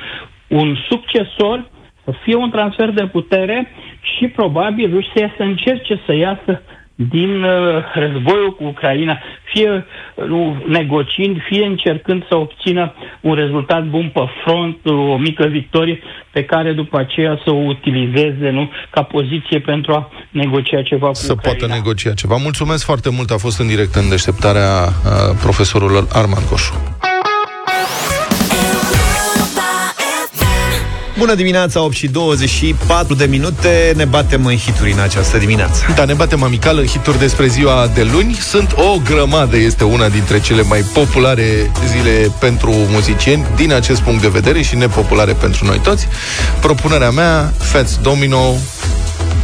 [0.48, 1.70] Un succesor,
[2.04, 6.62] să fie un transfer de putere și probabil Rusia să încerce să iasă
[6.96, 9.18] din uh, războiul cu Ucraina,
[9.52, 16.00] fie uh, negociind, fie încercând să obțină un rezultat bun pe front, o mică victorie
[16.32, 21.14] pe care după aceea să o utilizeze nu, ca poziție pentru a negocia ceva cu
[21.14, 21.58] Să Ucraina.
[21.58, 22.36] poată negocia ceva.
[22.36, 26.96] Mulțumesc foarte mult, a fost în direct în deșteptarea uh, profesorul Arman Coșu.
[31.26, 36.04] Bună dimineața, 8 și 24 de minute Ne batem în hituri în această dimineață Da,
[36.04, 38.34] ne batem amical în hituri despre ziua de luni.
[38.34, 44.20] Sunt o grămadă, este una dintre cele mai populare zile pentru muzicieni din acest punct
[44.20, 46.08] de vedere și nepopulare pentru noi toți.
[46.60, 48.54] Propunerea mea, Fats Domino,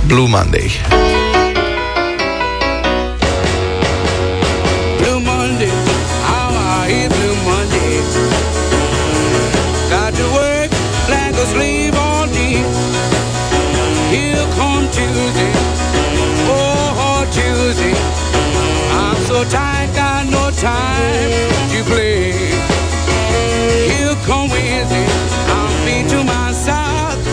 [0.06, 0.70] Blue Monday.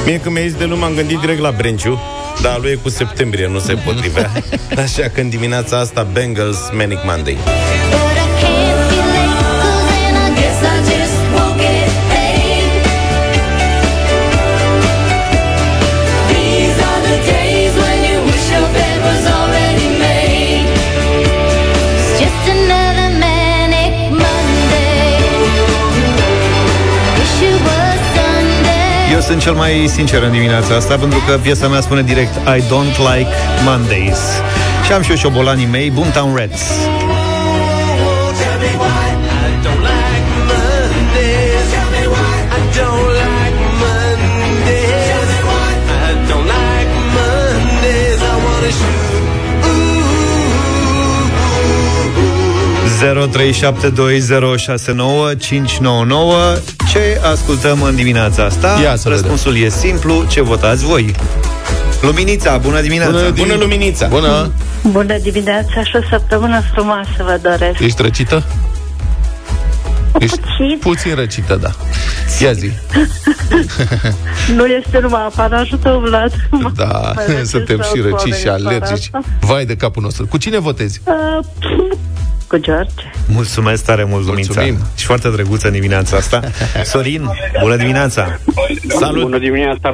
[0.10, 2.00] Mie când mi-ai zis de lume am gândit direct la Brenciu
[2.42, 4.32] dar lui e cu septembrie, nu se potrivea.
[4.84, 7.38] Așa că în dimineața asta Bengals Manic Monday.
[29.50, 33.30] Cel mai sincer în dimineața asta Pentru că piesa mea spune direct I don't like
[33.64, 34.20] Mondays.
[34.86, 36.36] Și am și eu șobolanii mei Boomtown
[53.02, 53.28] Reds
[56.92, 58.80] Ce ascultăm în dimineața asta?
[58.82, 59.68] Ia să Răspunsul vedem.
[59.68, 61.16] e simplu, ce votați voi?
[62.02, 63.12] Luminița, bună dimineața!
[63.12, 64.08] Bună, Bună Luminița!
[64.08, 64.52] Bună!
[64.92, 67.80] Bună dimineața și o săptămână frumoasă vă doresc.
[67.80, 68.44] Ești răcită?
[70.20, 70.78] Ești Puțin.
[70.80, 71.70] puțin răcită, da.
[72.42, 72.72] Ia zi.
[74.56, 76.32] Nu este numai apa, dar ajută Vlad.
[76.76, 79.10] Da, Mă răcesc suntem și sau răciți și oamenii alergici.
[79.12, 80.26] fără Vai de capul nostru.
[80.28, 81.02] Cu cine votezi?
[81.06, 81.42] asta.
[81.70, 81.89] Uh,
[82.50, 82.94] Cu George.
[83.28, 84.86] Mulțumesc tare mult, Lumința Mulțumim.
[84.96, 86.42] Și foarte drăguță în dimineața asta
[86.84, 87.30] Sorin,
[87.62, 88.40] bună dimineața
[89.00, 89.22] Salut!
[89.22, 89.94] Bună dimineața!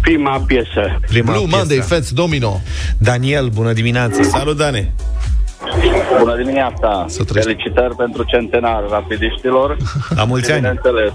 [0.00, 0.98] Prima piesă.
[1.06, 1.56] Prima Blue piesă.
[1.56, 2.60] Monday, Fats Domino.
[2.98, 4.92] Daniel, bună dimineața Salut, Dane!
[6.18, 7.04] Bună dimineața!
[7.08, 7.52] Să trăiești.
[7.52, 9.76] Felicitări pentru centenar rapidiștilor.
[10.14, 11.12] La mulți Și, ani Bineînțeles,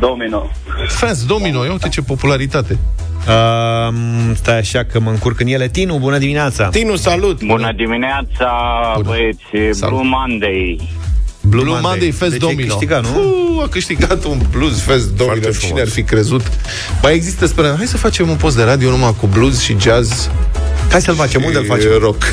[0.00, 0.50] Domino.
[0.88, 2.78] Fats Domino, ia uite ce popularitate.
[3.28, 7.44] Um, Stai așa că mă încurc în ele Tinu, bună dimineața Tinu, salut!
[7.44, 8.50] Bună dimineața,
[8.96, 9.08] Bună.
[9.08, 9.78] băieți!
[9.78, 9.98] Salut.
[9.98, 10.80] Blue Monday.
[11.40, 12.66] Blue, Blue Monday, Fast Deci ai Domino.
[12.74, 13.20] câștigat, nu?
[13.20, 15.24] Uu, a câștigat un blues Fast Domino.
[15.26, 15.80] Foarte Cine frumos.
[15.80, 16.42] ar fi crezut?
[17.02, 17.76] Mai există speranță.
[17.76, 20.30] Hai să facem un post de radio numai cu blues și jazz
[20.90, 21.90] Hai să-l facem, unde îl și facem?
[22.00, 22.22] rock.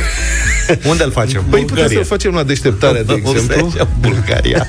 [0.83, 1.43] Unde îl facem?
[1.49, 3.71] Păi putem să-l facem la deșteptarea, de exemplu.
[3.99, 4.65] Bulgaria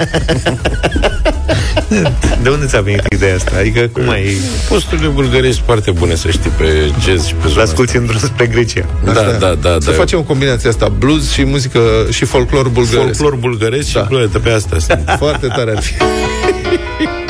[2.43, 3.51] De unde ți-a venit ideea asta?
[3.59, 4.37] Adică cum ai...
[4.69, 8.47] Posturile bulgărești foarte bune, să știi, pe jazz și pe zona L-asculti în drum spre
[8.47, 9.23] Grecia asta.
[9.23, 9.77] Da, da, da.
[9.81, 9.97] Să da.
[9.97, 13.19] facem o combinație asta, blues și muzică și folclor bulgăresc.
[13.19, 14.01] folclor bulgăresc Da.
[14.01, 14.79] și plătă pe asta.
[14.79, 15.17] sunt.
[15.19, 15.93] Foarte tare ar fi.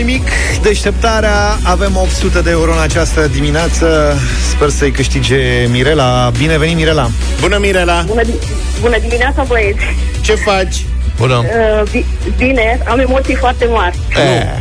[0.00, 0.28] nimic,
[0.62, 4.14] deșteptarea, avem 800 de euro în această dimineață.
[4.50, 5.36] Sper să-i câștige
[5.70, 6.30] Mirela.
[6.38, 7.10] Bine venit, Mirela!
[7.40, 8.02] Bună, Mirela!
[8.06, 8.46] Bună, di-
[8.80, 9.84] bună dimineața, băieți!
[10.20, 10.76] Ce faci?
[11.16, 11.34] Bună!
[11.34, 12.04] Uh, bi-
[12.36, 13.98] bine, am emoții foarte mari.
[14.10, 14.58] Eh.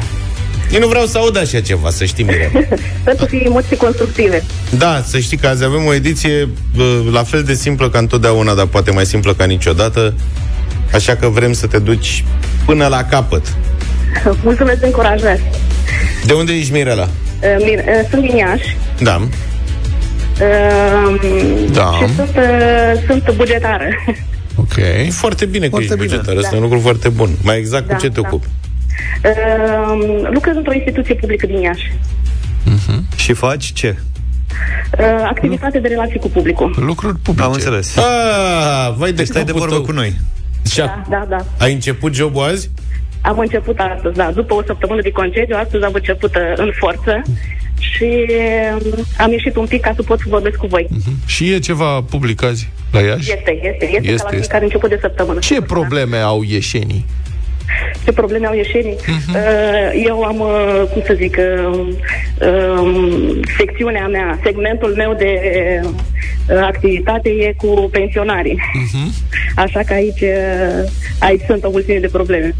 [0.73, 2.49] Eu nu vreau să aud așa ceva, să știi, Mirela.
[3.01, 4.43] Sper să fie emoții constructive.
[4.77, 8.53] Da, să știi că azi avem o ediție bă, la fel de simplă ca întotdeauna,
[8.53, 10.13] dar poate mai simplă ca niciodată.
[10.93, 12.23] Așa că vrem să te duci
[12.65, 13.45] până la capăt.
[14.43, 15.41] Mulțumesc de încurajare.
[16.25, 17.03] De unde ești, Mirela?
[17.03, 18.77] Uh, Mir- uh, sunt din Iași.
[19.01, 19.15] Da.
[20.41, 21.15] Uh,
[21.73, 21.91] Da.
[22.07, 23.83] Și sunt, uh, sunt bugetară.
[24.55, 24.73] Ok.
[25.11, 26.15] Foarte bine că Foarte ești bine.
[26.17, 26.37] bugetar.
[26.37, 26.55] Asta Da.
[26.55, 27.29] e un lucru foarte bun.
[27.41, 28.27] Mai exact Da, cu ce te da.
[28.27, 28.47] ocupi?
[29.23, 31.91] Uh, lucrez într-o instituție publică din Iași.
[33.15, 33.95] Și faci ce?
[34.99, 36.75] Uh, activitate de relații cu publicul.
[36.79, 37.45] Lucruri publice.
[37.45, 37.97] Am înțeles.
[37.97, 39.83] Ah, vai de Deci stai de capul vorbă tău.
[39.83, 40.15] cu noi.
[40.71, 41.45] Și a- Da, da, da.
[41.65, 42.69] ai început jobul azi?
[43.21, 44.31] Am început astăzi, da.
[44.31, 47.21] După o săptămână de concediu, astăzi am început uh, în forță
[47.79, 48.25] și
[48.73, 50.87] um, am ieșit un pic ca să pot să vorbesc cu voi.
[51.25, 53.31] Și e ceva public azi la Iași?
[53.31, 54.35] Este, este, este, Este, este, ca la este.
[54.39, 55.39] fiecare început de săptămână.
[55.39, 57.05] Ce probleme au ieșenii?
[58.03, 58.95] Ce probleme au ieșenii?
[59.07, 59.35] Mhm.
[59.35, 61.87] Uh, Eu am, uh, cum să zic, uh,
[62.79, 65.33] um, secțiunea mea, segmentul meu de
[65.83, 68.59] uh, activitate e cu pensionarii.
[68.73, 69.11] Mhm.
[69.55, 72.55] Așa că aici, uh, aici sunt o mulțime de probleme.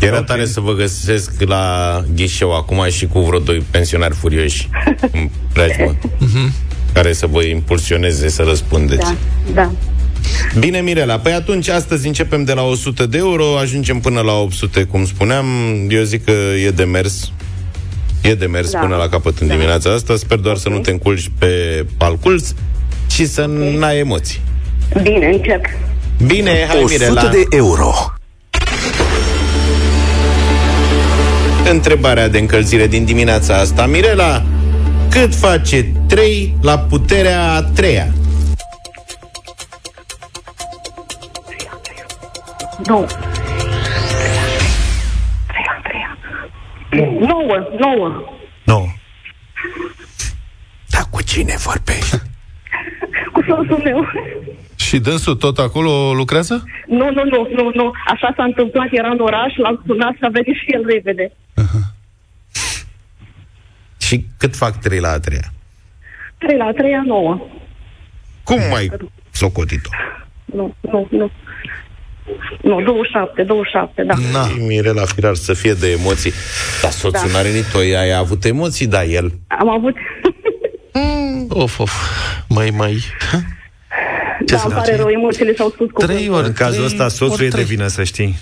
[0.00, 4.68] Era tare să vă găsesc la ghișeu acum și cu vreo doi pensionari furioși
[5.12, 5.96] în preajmă,
[6.92, 9.00] care să vă impulsioneze să răspundeți.
[9.00, 9.14] Da,
[9.54, 9.70] da.
[10.58, 14.84] Bine, Mirela, păi atunci astăzi începem de la 100 de euro, ajungem până la 800,
[14.84, 15.46] cum spuneam.
[15.88, 16.32] Eu zic că
[16.66, 17.30] e de mers.
[18.22, 18.78] E de mers Da.
[18.78, 19.52] până la capăt în Da.
[19.54, 20.16] dimineața asta.
[20.16, 21.48] Sper doar să nu te înculci pe
[21.96, 22.48] palculț
[23.10, 23.44] și să
[23.78, 24.40] n-ai emoții.
[25.02, 25.64] Bine, încerc.
[26.26, 27.28] Bine, hai 100 Mirela.
[27.28, 27.92] de euro.
[31.74, 33.86] Întrebarea de încălzire din dimineața asta.
[33.86, 34.42] Mirela,
[35.10, 38.06] cât face 3 la puterea a treia?
[42.86, 43.06] Nouă.
[45.46, 46.18] Treia, treia.
[47.18, 48.24] Nouă, nouă.
[48.64, 48.94] Nu.
[50.90, 52.16] Da, cu cine vorbești?
[53.32, 54.06] Cu soțul meu.
[54.76, 56.64] Și dânsul tot acolo lucrează?
[56.86, 57.92] Nu, nu, nu, nu, nu.
[58.06, 61.32] Așa s-a întâmplat, era în oraș, l-am sunat și a venit și el repede.
[64.06, 65.52] Și cât fac 3 la a treia?
[66.38, 67.46] Trei la treia, nouă.
[68.44, 68.90] Cum mai
[69.30, 69.88] socotit-o?
[70.44, 71.30] Nu, nu, nu.
[72.62, 74.14] Nu, 27, 27, da.
[74.32, 74.46] Na.
[74.66, 76.32] Mirela Firar să fie de emoții.
[76.82, 77.32] Dar soțul Da.
[77.32, 79.32] n-are nici toi, ai avut emoții, da, el.
[79.46, 79.94] Am avut...
[81.48, 81.92] Of, of.
[82.48, 82.98] Mai, mai...
[84.44, 87.32] da, îmi pare rău, emoțiile s-au spus cu Trei ori În cazul trei, ăsta, soțul
[87.34, 87.64] ori e de trei.
[87.64, 88.36] vină, să știi.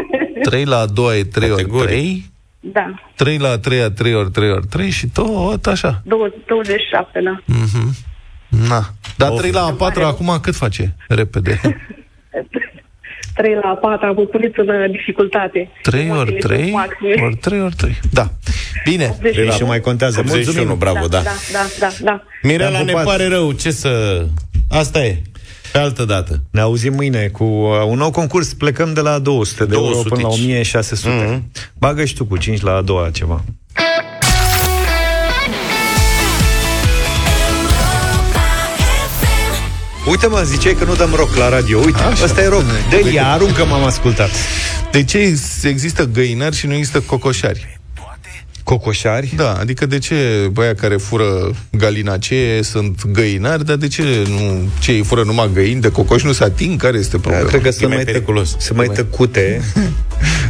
[0.42, 1.88] 3 la a doua e 3 ori Categoric.
[1.88, 6.02] 3, Da, 3 la a treia 3 ori 3 ori 3 și tot așa.
[6.04, 7.40] 20, 27, da.
[8.68, 8.84] Na.
[9.16, 10.94] Dar 3 la a Îmi patra pare acum cât face?
[11.08, 11.60] Repede.
[13.34, 15.70] 3 la 4, vă puneți în uh, dificultate.
[15.82, 17.22] 3 ori Emoțiile 3 sunt maxime.
[17.24, 17.98] ori 3 ori 3.
[18.12, 18.26] Da.
[18.84, 19.14] Bine.
[19.18, 19.50] 81.
[19.52, 20.18] Și mai contează.
[20.18, 20.78] 81, Mulțumim.
[20.78, 21.20] bravo, da.
[21.20, 22.22] da, da, da, da.
[22.42, 23.06] Mirela, Te-am ne pupat.
[23.06, 24.24] pare rău, ce să...
[24.70, 25.22] Asta e.
[25.72, 26.40] Pe altă dată.
[26.50, 28.52] Ne auzim mâine cu uh, un nou concurs.
[28.52, 31.08] Plecăm de la 200 de 200 euro până la 1600.
[31.08, 31.50] Mhm.
[31.78, 33.44] Bagă și tu cu 5 la a doua ceva.
[40.06, 42.24] Uite mă, ziceai că nu dăm rock la radio Uite, Așa.
[42.24, 44.30] ăsta e rock Delia, aruncă m-am ascultat
[44.90, 45.18] De ce
[45.62, 47.77] există găinari și nu există cocoșari?
[48.68, 54.68] Cocoșari Da, adică de ce băia care fură galinacee sunt găinari, dar de ce nu
[54.80, 56.80] cei fură numai găini de cocoși nu se ating?
[56.80, 57.48] Care este problema?
[57.48, 58.56] Cred că sunt mai mai, tă- periculos.
[58.58, 59.60] sunt mai tăcute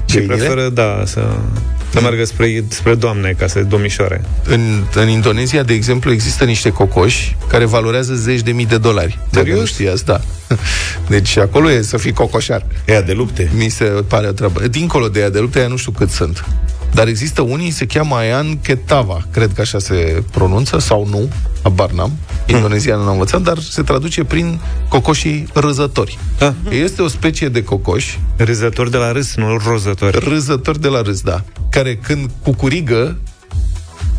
[0.07, 0.35] Și Găinile?
[0.37, 1.27] preferă, da, să,
[1.93, 6.71] să meargă spre, spre doamne Ca să domnișoare În, în Indonezia, de exemplu, există niște
[6.71, 9.19] cocoși care valorează zeci de mii de dolari.
[9.31, 9.59] Dacă Serios?
[9.59, 10.21] nu știați, da.
[11.09, 12.67] Deci acolo e să fii cocoșar.
[12.87, 13.51] Ea de lupte.
[13.57, 14.67] Mi se pare o treabă.
[14.69, 16.45] Dincolo de ea de luptă, ea nu știu cât sunt.
[16.93, 21.29] Dar există unii, se cheamă Ayan Ketava, cred că așa se pronunță, sau nu,
[21.63, 22.13] habar n-am.
[22.47, 26.19] Indonezianul n-am învățat, dar se traduce prin cocoșii râzători.
[26.41, 26.53] Ah.
[26.71, 31.21] Este o specie de cocoși, Râzător de la râs, nu rozător râzători de la râs,
[31.21, 33.17] da, care când cucurigă,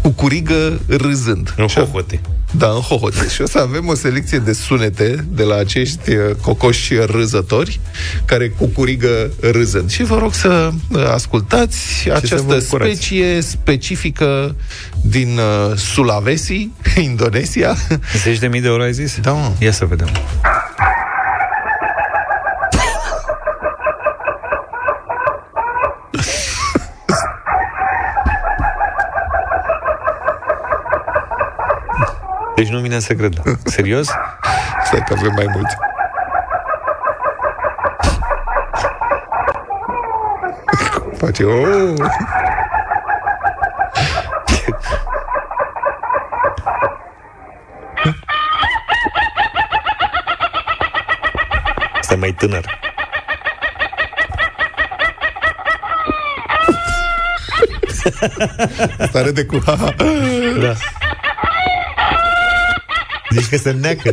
[0.02, 1.54] cucurigă râzând.
[1.58, 2.20] În Și- hohote.
[2.52, 3.28] Da, în hohote.
[3.34, 7.80] Și o să avem o selecție de sunete de la acești uh, cocoși râzători
[8.26, 9.89] care cucurigă râzând.
[9.91, 12.66] Și vă rog să uh, ascultați să vă această bucurați.
[12.95, 14.56] specie specifică
[15.02, 16.70] din uh, Sulawesi,
[17.10, 17.76] Indonezia.
[18.24, 19.18] Zeci de mii de euro ai zis?
[19.22, 19.52] Da, mă.
[19.60, 20.08] Ia să vedem
[32.60, 33.34] Deci nu vine să cred.
[33.64, 34.07] Serios?
[34.84, 35.76] Stai că avem mai mulți.
[41.18, 41.93] Face, oh!
[51.99, 52.78] Este mai tânăr.
[59.07, 59.93] Stare de cu ha
[60.60, 60.74] Da.
[63.30, 64.12] Zici că se neacă.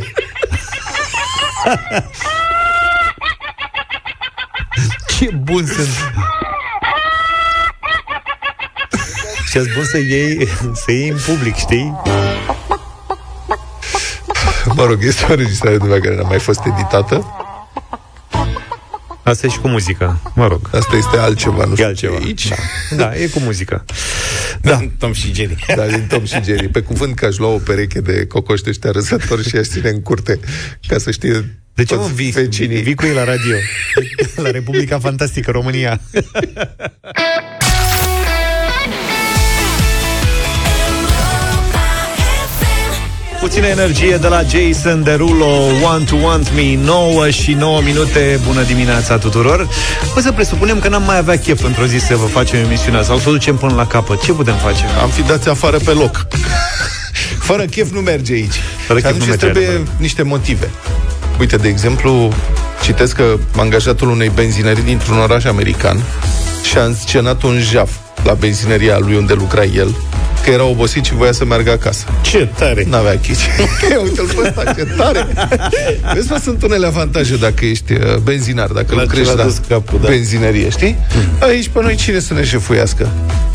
[5.07, 6.13] Ce bun sunt.
[9.49, 12.01] Și bun să iei, să iei în public, știi?
[14.65, 17.36] Mă rog, este o înregistrare de care n-a mai fost editată.
[19.27, 20.69] Asta e și cu muzică, mă rog.
[20.73, 22.17] Asta este altceva, nu E știu altceva.
[22.17, 22.49] ce e aici.
[22.49, 22.57] Da.
[22.97, 23.85] da, e cu muzică.
[24.61, 24.81] Da.
[24.99, 25.65] Tom și Jerry.
[25.77, 26.69] Da, din Tom și Jerry.
[26.69, 30.03] Pe cuvânt că aș lua o pereche de cocoși ăștia răsători și aș ține în
[30.03, 30.41] curte,
[30.87, 32.83] ca să știe De ce mă toți vii, vecinii.
[32.83, 33.57] vii cu ei la radio?
[34.37, 36.01] La Republica Fantastică România.
[43.47, 45.47] Puțină energie de la Jason Derulo
[45.83, 49.69] Want to Want Me 9 și 9 minute Bună dimineața tuturor
[50.17, 53.19] O să presupunem că n-am mai avea chef într-o zi Să vă facem emisiunea Sau
[53.19, 54.85] să o ducem până la capăt Ce putem face?
[55.03, 56.27] Am fi dați afară pe loc.
[57.49, 58.61] Fără chef nu merge aici.
[58.87, 59.95] Fără Și chef nu atunci merge, trebuie adevărat.
[59.99, 60.71] niște motive.
[61.39, 62.33] Uite, de exemplu,
[62.83, 66.03] citesc că angajatul unei benzinării dintr-un oraș american
[66.63, 67.91] și-a înscenat un jaf
[68.23, 69.95] la benzinăria lui unde lucra el,
[70.47, 72.05] că era obosit și voia să meargă acasă.
[72.21, 72.85] Ce tare!
[72.89, 73.49] N-avea chici.
[74.03, 75.27] Uite-l pe ăsta, ce tare!
[76.15, 79.49] Vezi, mă, sunt unele avantaje dacă ești uh, benzinar, dacă La lucrezi ce l-a la
[79.49, 80.09] dus capul, da.
[80.09, 80.97] benzinărie, știi?
[81.41, 83.09] Aici pe noi cine să ne șefuiască?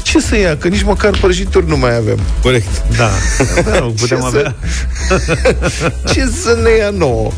[0.04, 0.58] Ce să ia?
[0.58, 2.20] Că nici măcar prăjituri nu mai avem.
[2.42, 2.84] Corect.
[2.98, 3.10] Da,
[3.72, 4.56] da nu putem Ce avea
[6.14, 7.32] Ce să ne ia nouă?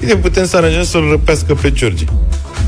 [0.00, 2.04] Bine, putem să aranjăm să-l răpească pe George.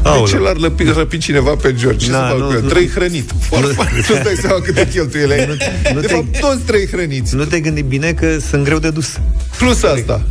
[0.02, 2.04] De ce l-ar răpi, răpi cineva pe George?
[2.06, 2.62] Ce Da, să fac nu, cu el?
[2.62, 2.68] nu.
[2.68, 3.30] Trei hrănit.
[3.40, 3.88] Foarte fain.
[4.08, 5.46] Nu-ți dai seama câte cheltuieli ai.
[5.94, 7.34] nu De te- fapt, toți trei hrăniți.
[7.34, 9.18] Nu te gândi bine că sunt greu de dus
[9.58, 10.22] Plus asta.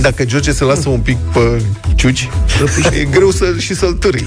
[0.00, 1.62] Dacă George se lasă un pic pe
[1.94, 2.28] ciuci,
[3.00, 4.26] e greu să, și să-l târi.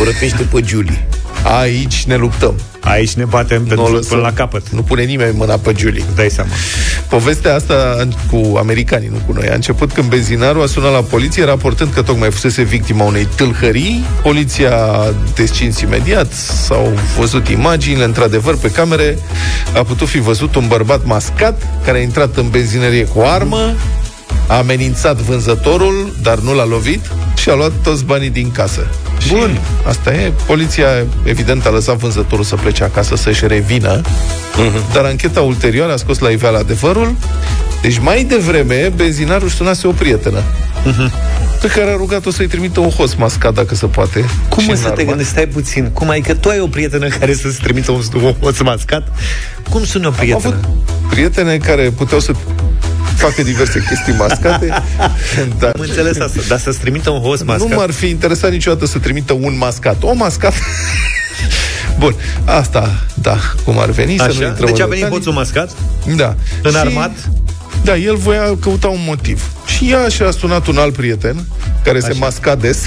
[0.00, 1.06] O răpește pe Julie.
[1.42, 2.54] Aici ne luptăm.
[2.80, 4.08] Aici ne batem Nu o pentru, lăsăm.
[4.08, 6.04] până la capăt Nu pune nimeni mâna pe Julie.
[6.06, 6.50] Îți dai seama
[7.08, 11.44] Povestea asta cu americanii, nu cu noi, a început când benzinarul a sunat la poliție
[11.44, 14.04] raportând că tocmai fusese victima unei tâlhării.
[14.22, 19.18] Poliția a descins imediat, s-au văzut imaginile, într-adevăr, pe camere
[19.76, 23.74] a putut fi văzut un bărbat mascat care a intrat în benzinărie cu o armă,
[24.46, 27.00] a amenințat vânzătorul, dar nu l-a lovit
[27.36, 28.86] și a luat toți banii din casă.
[29.28, 29.50] Bun.
[29.52, 30.32] Și asta e.
[30.46, 30.86] Poliția,
[31.24, 34.00] evident, a lăsat vânzătorul să plece acasă, să-și revină,
[34.92, 37.14] dar ancheta ulterioară a scos la iveală adevărul.
[37.82, 40.42] Deci mai devreme, benzinarul își sunase o prietenă.
[41.60, 44.24] Pe care a rugat-o să-i trimită un host mascat, dacă se poate.
[44.48, 45.04] Cum Și mă în să te armă.
[45.04, 45.32] gândești?
[45.32, 45.90] Stai puțin.
[45.92, 49.08] Cum ai că tu ai o prietenă care să-ți trimită un, un hoț mascat?
[49.70, 50.54] Cum suni o Am prietenă?
[50.54, 50.64] avut
[51.10, 52.32] prietene care puteau să
[53.16, 54.66] facă diverse chestii mascate,
[55.58, 57.68] dar Am înțeles asta, dar să-ți trimită un hoț mascat?
[57.68, 59.96] nu m-ar fi interesat niciodată să trimită un mascat.
[60.02, 60.52] O mascat.
[61.98, 64.46] Bun, asta, da, cum ar veni, să nu Așa?
[64.46, 65.18] intrăm Deci în a venit detalii.
[65.18, 65.70] hoțul mascat?
[66.16, 66.34] Da.
[66.62, 67.10] Înarmat?
[67.82, 69.42] Da, el voia căuta un motiv.
[69.66, 71.44] Și ea și-a sunat un alt prieten,
[71.84, 72.78] care se masca des.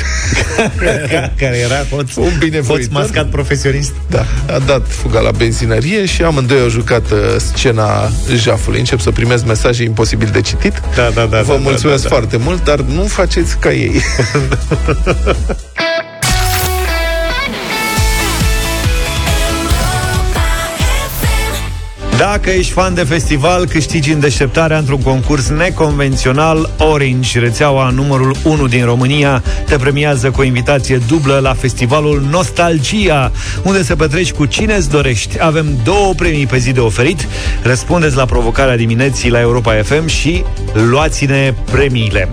[1.39, 2.77] care era hoț, Un binevoitor.
[2.79, 3.91] hoț mascat profesionist.
[4.09, 7.17] Da, a dat fuga la benzinărie și amândoi au jucat uh,
[7.53, 8.79] scena jafului.
[8.79, 10.81] Încep să primesc mesaje imposibil de citit.
[10.95, 11.41] Da, da, da.
[11.41, 12.15] Vă da, mulțumesc da, da.
[12.15, 14.01] foarte mult, dar nu faceți ca ei.
[22.18, 26.70] Dacă ești fan de festival, câștigi în deșteptarea într-un concurs neconvențional.
[26.78, 33.32] Orange, rețeaua numărul 1 din România, te premiază cu o invitație dublă la festivalul Nostalgia,
[33.63, 35.43] unde să petreci cu cine îți dorești.
[35.43, 37.28] Avem două premii pe zi de oferit.
[37.61, 40.43] Răspundeți la provocarea dimineții la Europa FM și
[40.74, 42.30] luați-ne premiile.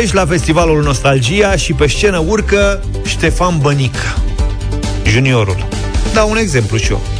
[0.00, 4.22] Ești la festivalul Nostalgia și pe scenă urcă Ștefan Bănică,
[5.06, 5.68] juniorul.
[6.14, 7.19] Dau un exemplu și eu.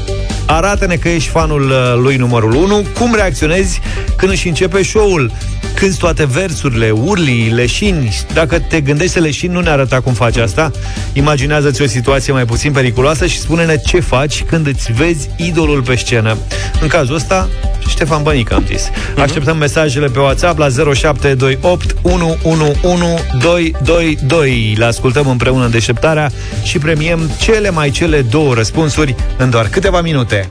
[0.51, 3.80] Arată-ne că ești fanul uh, lui numărul 1 Cum reacționezi
[4.16, 5.32] când își începe show-ul
[5.81, 8.18] Când toate versurile, urli, leșini.
[8.33, 10.70] Dacă te gândești să leșini, nu ne arăta cum faci asta.
[11.12, 15.95] Imaginează-ți o situație mai puțin periculoasă Și spune-ne ce faci când îți vezi idolul pe
[15.95, 16.37] scenă.
[16.81, 17.49] În cazul ăsta,
[17.89, 18.91] Ștefan Bănică am zis.
[19.18, 26.31] Așteptăm mesajele pe WhatsApp la 0728 111 222 Le ascultăm împreună în deșteptarea
[26.62, 30.49] Și premiem cele mai cele două răspunsuri În doar câteva minute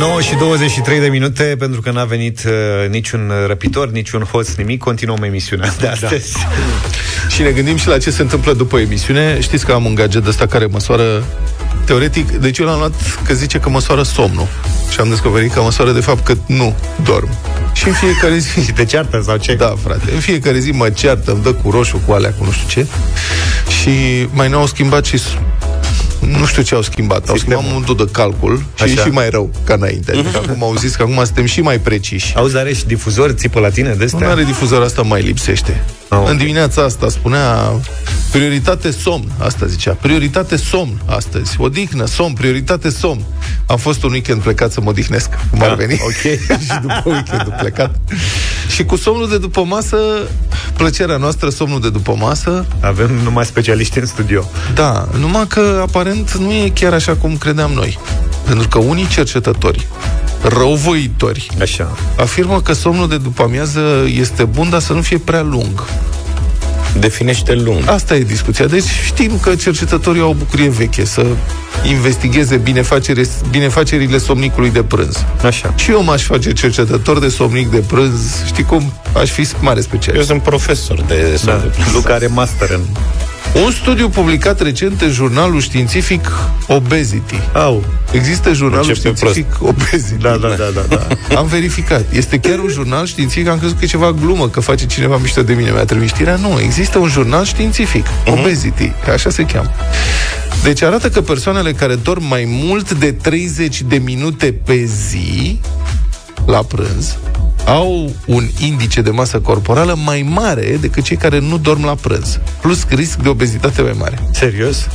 [0.00, 2.52] 9 și 23 de minute Pentru că n-a venit uh,
[2.90, 6.48] niciun răpitor Niciun host, nimic Continuăm emisiunea de astăzi da.
[7.34, 9.40] Și ne gândim și la ce se întâmplă după emisiune.
[9.40, 11.24] Știți că am un gadget ăsta care măsoară
[11.84, 12.92] teoretic, deci eu l-am luat
[13.24, 14.46] că zice că măsoară somnul.
[14.90, 17.28] Și am descoperit că măsoară de fapt că nu dorm.
[17.72, 18.48] Și în fiecare zi...
[18.64, 19.54] Și te ceartă sau ce?
[19.54, 20.12] Da, frate.
[20.14, 22.86] În fiecare zi mă ceartă, îmi dă cu roșu, cu alea, cu nu știu ce.
[23.80, 23.90] Și
[24.30, 25.18] mai nou au schimbat și
[26.26, 27.28] nu știu ce au schimbat.
[27.28, 28.92] Au schimbat momentul de calcul și Așa.
[28.92, 30.10] e și mai rău ca înainte.
[30.12, 32.36] Adică acum au zis că acum suntem și mai preciși.
[32.36, 35.84] Auzi, are și difuzor, țipă la tine de Nu are difuzor, asta mai lipsește.
[36.08, 36.28] Ah, ok.
[36.28, 37.72] În dimineața asta spunea
[38.30, 39.92] prioritate somn, asta zicea.
[39.92, 41.54] Prioritate somn astăzi.
[41.58, 43.22] Odihnă, somn, prioritate somn.
[43.66, 45.98] Am fost un weekend plecat să mă odihnesc, cum ar Ah, veni.
[46.02, 46.12] ok.
[46.66, 47.94] și după weekendul plecat.
[48.74, 49.96] Și cu somnul de după masă,
[50.76, 54.44] plăcerea noastră, somnul de după masă, Avem numai specialiști în studio
[54.74, 55.80] da, numai că
[56.10, 57.98] aparent nu e chiar așa cum credeam noi.
[58.46, 59.86] Pentru că unii cercetători
[60.42, 65.42] răuvoitori Așa afirmă că somnul de după amiază este bun, dar să nu fie prea
[65.42, 65.84] lung.
[66.98, 67.88] Definește lung.
[67.88, 68.66] Asta e discuția.
[68.66, 71.26] Deci știm că cercetătorii au o bucurie veche să
[71.84, 75.24] investigheze binefacere, binefacerile somnicului de prânz.
[75.44, 78.44] Așa Și eu m-aș face cercetător de somnic de prânz.
[78.46, 78.92] Știi cum?
[79.16, 80.26] Aș fi mare Eu specialist.
[80.26, 81.62] sunt profesor de somn da.
[81.62, 81.92] de prânz.
[81.92, 82.80] Luca are master în
[83.64, 86.32] Un studiu publicat recent în jurnalul științific
[86.66, 87.40] Obesity.
[87.52, 90.22] Au Există jurnalul Începe științific Obesity.
[90.22, 90.96] Da, da, da, da,
[91.28, 91.36] da.
[91.38, 92.04] Am verificat.
[92.12, 93.48] Este chiar un jurnal științific.
[93.48, 95.70] Am crezut că e ceva glumă, că face cineva mișto de mine.
[95.70, 96.36] Mi-a trimis știrea.
[96.36, 98.06] Nu, există un jurnal științific.
[98.26, 98.92] Obesity.
[99.12, 99.70] Așa se cheamă.
[100.62, 105.60] Deci arată că persoanele care dorm mai mult de 30 de minute pe zi
[106.46, 107.16] la prânz
[107.66, 112.40] au un indice de masă corporală mai mare decât cei care nu dorm la prânz.
[112.60, 114.18] Plus risc de obezitate mai mare.
[114.32, 114.88] Serios?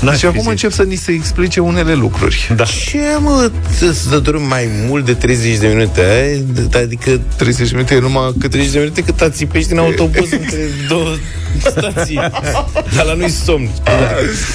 [0.00, 0.48] N-aș Și fi acum zis.
[0.48, 2.52] încep să ni se explice unele lucruri.
[2.56, 2.64] Da.
[2.64, 6.00] Ce mă, să- să dormi mai mult de 30 de minute?
[6.00, 6.44] Ai-
[6.82, 10.58] Adică 30 de minute e numai cât 30 de minute cât ațipești în autobuz între
[10.88, 11.08] două
[11.58, 12.14] stații.
[12.96, 13.68] Dar la nu-i somn.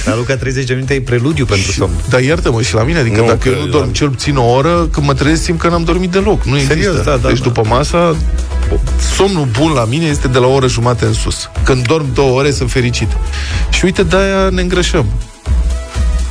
[0.04, 3.20] Dar Luca 30 de minute e preludiu pentru somn Dar iartă-mă și la mine, adică
[3.20, 5.58] Nu, dacă că eu nu dorm la- cel puțin o oră, când mă trezesc simt
[5.58, 6.44] că n-am dormit deloc.
[6.44, 6.74] Nu există.
[6.74, 7.44] Serios, da, da, deci da.
[7.44, 8.16] după masa,
[9.16, 11.50] somnul bun la mine este de la o oră jumate în sus.
[11.64, 13.08] Când dorm două ore, sunt fericit.
[13.70, 15.06] Și uite, de-aia ne îngrășăm.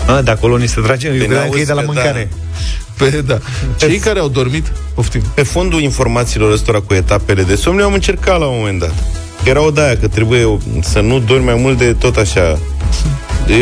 [0.07, 2.29] A, de acolo ni se trage Eu credeam că e n-auzi de la că mâncare
[2.97, 3.39] Pe, da.
[3.77, 5.21] Cei care au dormit, poftim.
[5.33, 8.93] Pe fondul informațiilor ăstora cu etapele de somn, eu am încercat la un moment dat.
[9.43, 12.59] Era o de că trebuie să nu dormi mai mult de tot așa.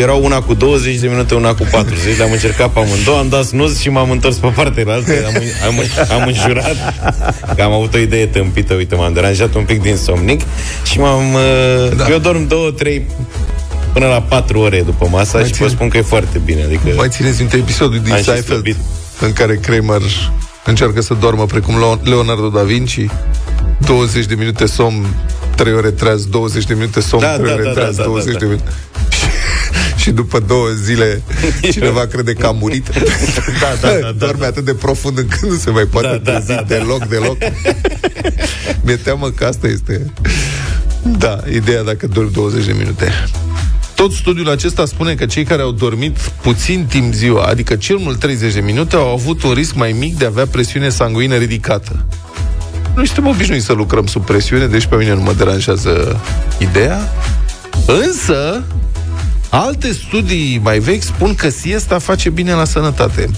[0.00, 3.44] Era una cu 20 de minute, una cu 40, am încercat pe amândouă, am dat
[3.44, 5.34] snus și m-am întors pe partea altă, am,
[5.66, 5.74] am,
[6.20, 6.76] am înjurat
[7.56, 10.40] că am avut o idee tâmpită, uite, m-am deranjat un pic din somnic
[10.84, 11.22] și m-am...
[11.96, 12.06] Da.
[12.10, 12.48] Eu dorm
[12.82, 13.02] 2-3
[13.94, 16.62] până la 4 ore după masa Mai și țin- vă spun că e foarte bine.
[16.62, 18.76] Adică Mai țineți minte episodul din Am și Seinfeld slăbit.
[19.20, 20.00] în care Kramer
[20.64, 23.06] încearcă să doarmă precum Leo- Leonardo da Vinci
[23.86, 25.06] 20 de minute somn
[25.56, 28.08] 3 ore treaz, 20 de minute somn, Da, 3 da, ore da, treaz, da, da,
[28.08, 28.38] 20 da.
[28.38, 28.64] de minute.
[29.96, 31.22] Și, și după două zile
[31.72, 32.88] cineva crede că a murit.
[32.88, 33.00] Da,
[33.80, 36.46] da, da, da, Doarme atât de profund încât nu se mai poate Da, da, trezi
[36.46, 36.62] da, da.
[36.62, 37.36] deloc, deloc.
[38.80, 40.12] Mi-e teamă că asta este
[41.18, 43.12] Da, ideea dacă dormi 20 de minute
[43.94, 48.18] tot studiul acesta spune că cei care au dormit puțin timp ziua, adică cel mult
[48.18, 52.06] 30 de minute, au avut un risc mai mic de a avea presiune sanguină ridicată.
[52.94, 56.20] Noi suntem obișnuiți să lucrăm sub presiune, deci pe mine nu mă deranjează
[56.58, 57.12] ideea.
[57.86, 58.62] Însă,
[59.50, 63.30] alte studii mai vechi spun că siesta face bine la sănătate.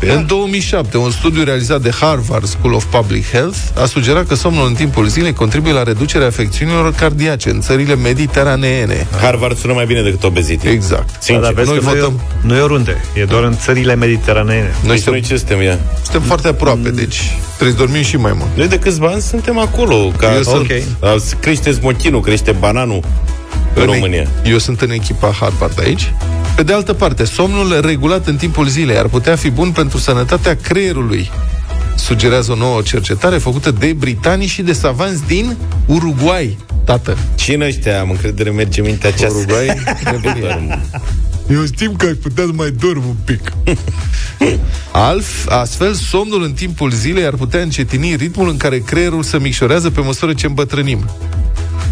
[0.00, 4.66] În 2007, un studiu realizat de Harvard School of Public Health a sugerat că somnul
[4.66, 9.06] în timpul zilei contribuie la reducerea afecțiunilor cardiace în țările mediteraneene.
[9.20, 10.68] Harvard sună mai bine decât obezity.
[10.68, 11.06] Exact.
[11.12, 11.42] Da, Sincer.
[11.44, 12.20] dar vezi Noi că nu, votăm.
[12.42, 15.60] e, nu e oriunde E doar în țările mediteraneene Noi Deci suntem, noi ce suntem,
[15.60, 15.78] ea?
[16.02, 17.20] suntem foarte aproape, deci
[17.56, 18.48] trebuie să dormim și mai mult.
[18.56, 20.12] Noi de câțiva ani suntem acolo.
[20.16, 23.00] Ca Eu sunt- A, Crește smochinul, crește bananul
[23.74, 24.28] în România.
[24.44, 26.12] Eu sunt în echipa Harvard aici.
[26.56, 30.56] Pe de altă parte, somnul regulat în timpul zilei ar putea fi bun pentru sănătatea
[30.56, 31.30] creierului.
[31.96, 35.56] Sugerează o nouă cercetare făcută de britanii și de savanți din
[35.86, 36.58] Uruguay.
[36.84, 37.16] Tată.
[37.36, 39.38] Și în ăștia am încredere merge mintea aceasta.
[39.38, 39.66] Uruguay,
[40.12, 40.80] nebunie.
[41.50, 43.52] Eu știm că aș putea să mai dorm un pic.
[44.92, 49.90] Alf, astfel, somnul în timpul zilei ar putea încetini ritmul în care creierul se micșorează
[49.90, 51.04] pe măsură ce îmbătrânim.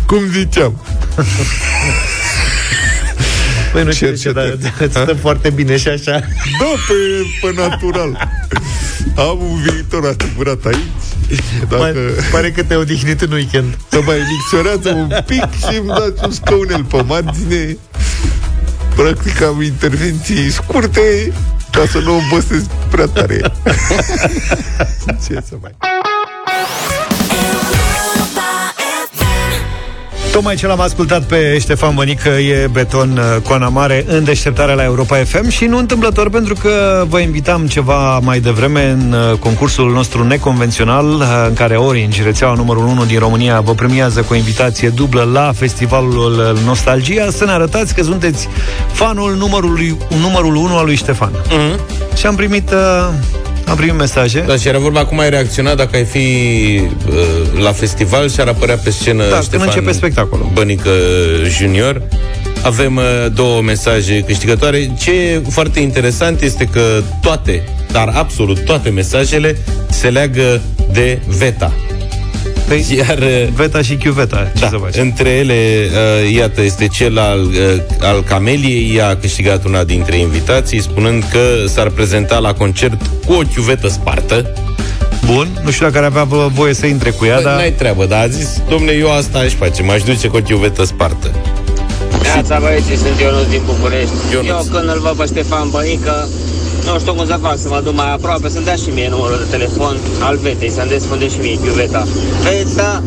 [0.07, 0.81] Cum ziceam.
[3.73, 4.61] Păi nu știu de ce, Cercetări.
[4.63, 6.11] dar îți stă foarte bine și așa
[6.61, 6.95] Da, pe,
[7.41, 8.29] pe natural.
[9.17, 11.41] Am un viitor asigurat aici.
[11.69, 11.93] Dacă Mai,
[12.31, 16.31] Pare că te-ai odihnit în weekend să mai micțiorează un pic și îmi dați un
[16.31, 17.77] scaunel pe margine.
[18.95, 21.33] Practic am intervenții scurte,
[21.71, 23.41] Ca să nu obosesc prea tare.
[25.27, 25.75] Ce să mai...
[30.37, 34.85] Tocmai ce l-am ascultat pe Ștefan Bănică e beton uh, coana mare în deșteptarea la
[34.85, 39.93] Europa FM și nu întâmplător pentru că vă invitam ceva mai devreme în uh, concursul
[39.93, 44.37] nostru neconvențional uh, în care Orange, rețeaua numărul 1 din România, vă premiază cu o
[44.37, 48.49] invitație dublă la festivalul Nostalgia să ne arătați că sunteți
[48.93, 51.33] fanul numărului, numărul 1 al lui Ștefan.
[51.49, 51.81] Mhm.
[52.17, 53.09] Și am primit uh,
[53.67, 54.45] am primit mesaje.
[54.47, 56.19] Da, și era vorba cum ai reacționat dacă ai fi
[57.09, 60.51] uh, la festival și ar apărea pe scenă Da, când Ștefan începe spectacolul.
[60.53, 60.91] Bănică
[61.59, 62.03] Junior.
[62.63, 63.03] Avem uh,
[63.35, 64.95] două mesaje câștigătoare.
[64.99, 67.63] Ce e foarte interesant este că toate,
[67.93, 69.57] dar absolut toate mesajele
[69.91, 70.61] se leagă
[70.93, 71.73] de VETA.
[72.69, 74.97] Păi, Iar uh, Veta și chiuveta, ce da, să faci?
[74.97, 78.97] între ele, uh, iată, este cel al, uh, al Cameliei.
[78.97, 83.89] Ea a câștigat una dintre invitații, spunând că s-ar prezenta la concert cu o chiuvetă
[83.89, 84.53] spartă.
[85.25, 87.55] Bun, nu știu dacă ar avea vo- voie să intre cu ea, Bă, dar...
[87.57, 90.85] N-ai treabă, dar a zis, domne, eu asta aș face, m-aș duce cu o chiuvetă
[90.85, 91.31] spartă.
[92.23, 94.13] Neața băieții, sunt Ionuț din București.
[94.33, 94.49] Ionuț.
[94.49, 96.29] Eu când îl văd pe Ștefan Bănică,
[96.93, 99.37] nu știu cum să fac să mă duc mai aproape, să-mi dea și mie numărul
[99.37, 102.07] de telefon al vetei, să-mi desfunde și mie chiuveta.
[102.43, 103.03] Veta!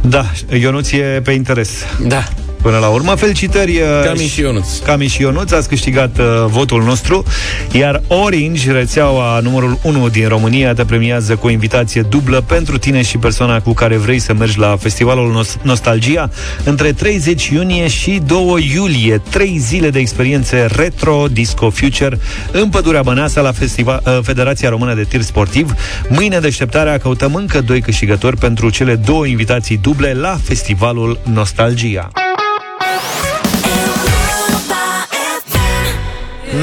[0.00, 1.70] Da, Ionuț e pe interes.
[2.06, 2.22] Da.
[2.66, 4.78] Până la urmă, felicitări uh, Cami și Ionuț.
[4.78, 7.24] Cami și Ionuț, ați câștigat uh, votul nostru.
[7.72, 13.02] Iar Orange, rețeaua numărul 1 din România Te premiază cu o invitație dublă pentru tine
[13.02, 16.30] și persoana cu care vrei să mergi la festivalul Nos- Nostalgia.
[16.64, 22.18] Între 30 iunie și 2 iulie Trei zile de experiențe retro Disco Future
[22.52, 25.74] În Pădurea Băneasa la festival, uh, Federația Română de Tir Sportiv.
[26.08, 32.10] Mâine deșteptarea căutăm încă doi câștigători Pentru cele două invitații duble la festivalul Nostalgia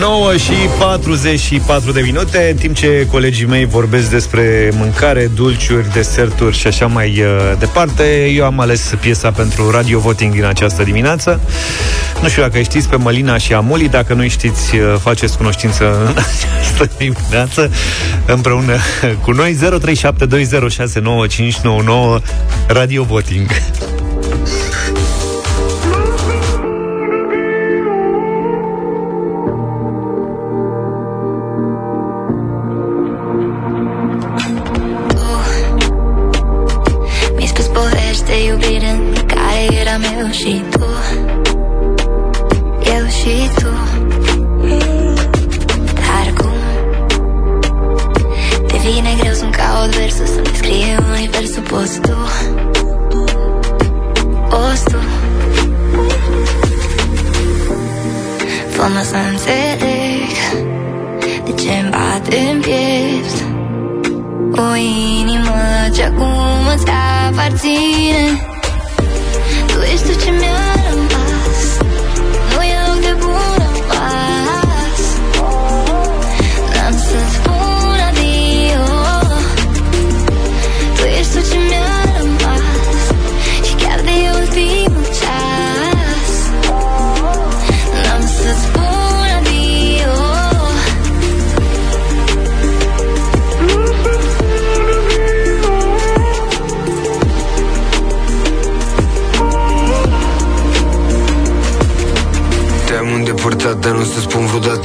[0.03, 6.57] 9 și 44 de minute, în timp ce colegii mei vorbesc despre mâncare, dulciuri, deserturi
[6.57, 11.39] și așa mai uh, departe, eu am ales piesa pentru Radio Voting din această dimineață.
[12.21, 16.15] Nu știu dacă știți pe Mălina și Amuli, dacă nu știți, uh, faceți cunoștință în
[16.59, 17.71] această dimineață
[18.25, 18.77] împreună
[19.21, 19.59] cu noi 0372069599
[22.67, 23.47] Radio Voting.
[64.57, 66.85] O inimă ce acum îți
[67.27, 68.52] aparține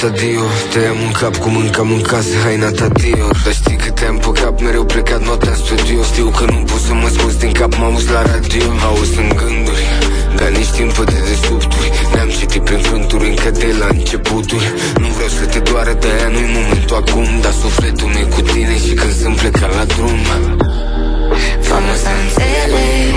[0.09, 3.36] spun vreodată adio Te am în cap cum încă am în casă haina ta Dior.
[3.44, 6.02] Dar știi că te-am pe cap, mereu plecat nota în studio.
[6.02, 8.66] Știu că nu pot să mă scoți din cap, mă auzi la radio.
[8.88, 9.84] Auzi în gânduri,
[10.36, 14.66] dar nici timp pe dedesubturi Ne-am citit prin frânturi încă de la începuturi.
[15.02, 17.26] Nu vreau să te doară, de-aia nu-i momentul acum.
[17.44, 20.20] Dar sufletul meu e cu tine și când sunt plecat la drum.
[21.66, 23.14] Fă-mă să înțeleg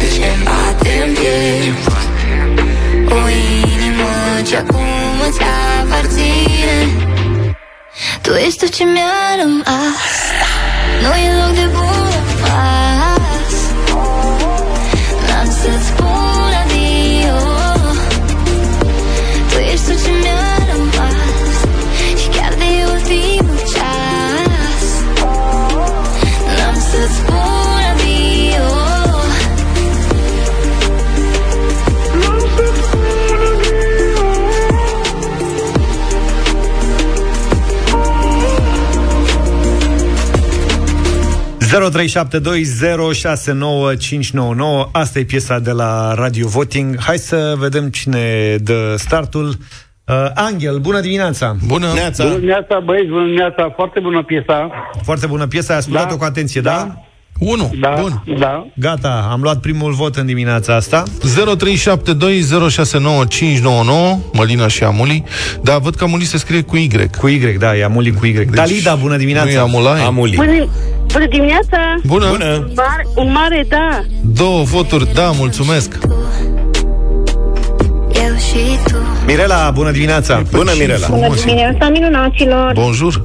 [0.00, 1.84] De ce-mi bate în piept.
[3.18, 3.22] O
[3.62, 4.10] inimă
[4.48, 4.79] ce acum
[5.30, 5.40] îți
[5.82, 6.78] aparține.
[8.20, 10.12] Tu ești tot ce mi-a rămas
[11.02, 12.10] Nu e loc de bun
[44.92, 47.00] Asta e piesa de la Radio Voting.
[47.00, 49.46] Hai să vedem cine dă startul.
[49.48, 51.56] Uh, Angel, bună dimineața!
[51.66, 51.86] Bună!
[52.22, 54.70] Bună dimineața, băieți, bună dimineața, foarte bună piesa.
[55.02, 56.70] Foarte bună piesă, ai ascultat-o Da, cu atenție, da?
[56.70, 57.09] da?
[57.40, 57.70] 1.
[57.80, 58.22] Da, Bun.
[58.38, 58.66] da.
[58.74, 61.02] Gata, am luat primul vot în dimineața asta.
[61.02, 61.08] 0372069599
[64.32, 65.24] Mălina și Amuli
[65.62, 66.88] Dar văd că Amuli se scrie cu Y
[67.18, 68.32] Cu Y, da, e Amuli cu Y.
[68.32, 69.48] Deci, Dalida, bună dimineața!
[69.48, 70.36] Nu e Amulai Amuli.
[70.36, 70.68] Bună,
[71.12, 71.78] bună dimineața!
[72.06, 72.26] Bună.
[72.30, 72.44] Bună!
[72.54, 74.00] Un mare, un mare da!
[74.34, 75.98] Două voturi, da, mulțumesc
[78.14, 80.42] Eu și tu Mirela, bună dimineața!
[80.50, 81.06] Bună, Mirela!
[81.08, 82.72] Bună dimineața, minunaților!
[82.74, 83.24] Bonjour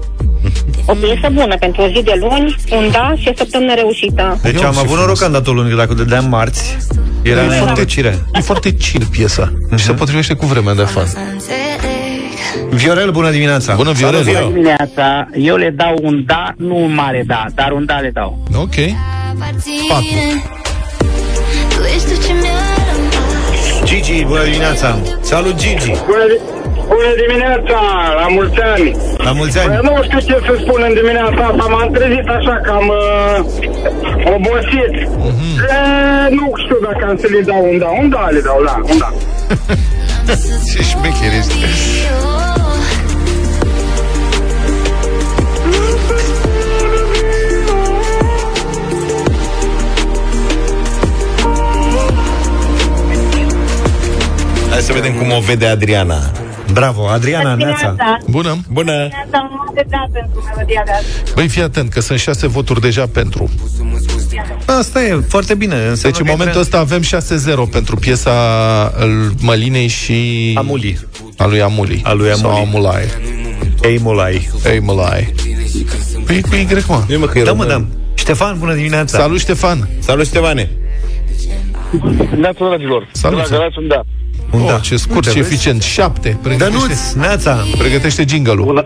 [0.85, 4.39] O piesă bună pentru o zi de luni, un da și o săptămână reușită.
[4.41, 6.77] Deci Ia am ce avut noroc că am dat o luni, că dacă dădeam marți,
[7.21, 8.19] era E foarte- nefericire.
[8.33, 11.07] E foarte chill piesa Și se potrivește cu vremea de afară
[12.69, 13.73] Viorel, bună dimineața!
[13.75, 17.85] Bună, Viorel Bună dimineața, eu le dau un da, nu un mare da, dar un
[17.85, 18.47] da le dau.
[18.55, 18.75] Ok
[19.87, 20.43] Patru
[21.75, 22.59] Tu ești tu ce mi-a
[22.91, 24.97] rămas Gigi, bună dimineața!
[25.21, 25.91] Salut, Gigi!
[26.05, 26.25] Bună,
[26.91, 27.79] bună dimineața,
[28.19, 28.89] la mulți ani!
[29.17, 29.88] La mulți Bă, ani!
[29.88, 33.38] Nu știu ce să spun în dimineața asta, m-am trezit așa cam uh,
[34.36, 34.93] obosit.
[35.73, 35.79] E,
[36.39, 38.97] nu știu dacă am să le dau un da, un da le dau, da, un
[38.97, 39.09] da.
[40.71, 41.53] Ce șmecher ești
[54.69, 56.44] Hai să vedem cum o vede Adriana.
[56.76, 57.95] Bravo, Adriana, Neața!
[58.30, 58.91] Bună Bună!
[58.91, 61.34] Dimineața, un mare da pentru melodia de azi.
[61.34, 63.49] Băi, fii atent, că sunt șase voturi deja pentru
[64.80, 65.76] Asta e foarte bine.
[65.76, 68.34] Deci înseamnă în că momentul intră- ăsta avem 6-0 pentru piesa
[68.99, 70.51] îl- Mălinei și...
[70.57, 70.99] Amuli.
[71.38, 72.01] A lui Amuli.
[72.03, 72.65] A lui Sau Amuli.
[72.67, 73.03] Amulai.
[73.82, 74.49] Ei, Mulai.
[74.65, 75.34] Ei, Mălai.
[76.26, 77.03] Păi e cu Y, mă.
[77.07, 77.88] Nu mă, că e Da, mă, român.
[77.91, 77.97] da.
[78.13, 79.17] Ștefan, bună dimineața!
[79.17, 79.89] Salut, Ștefan.
[79.99, 80.69] Salut, Ștefane!
[82.38, 83.09] Neața, dragilor.
[83.11, 83.38] Salut.
[83.38, 84.01] De la Galați, un da.
[84.56, 84.80] Un Oh, da.
[84.80, 85.53] ce scurt uite, și vezi?
[85.53, 85.82] eficient.
[85.82, 86.39] Șapte.
[86.41, 87.64] Pregătește, Dănuț, Neața!
[87.78, 88.64] pregătește jingle-ul.
[88.64, 88.86] Bună,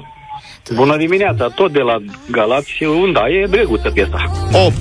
[0.74, 1.96] bună dimineața, tot de la
[2.32, 4.32] Galați și un da, e drăguță piesa.
[4.52, 4.74] 8.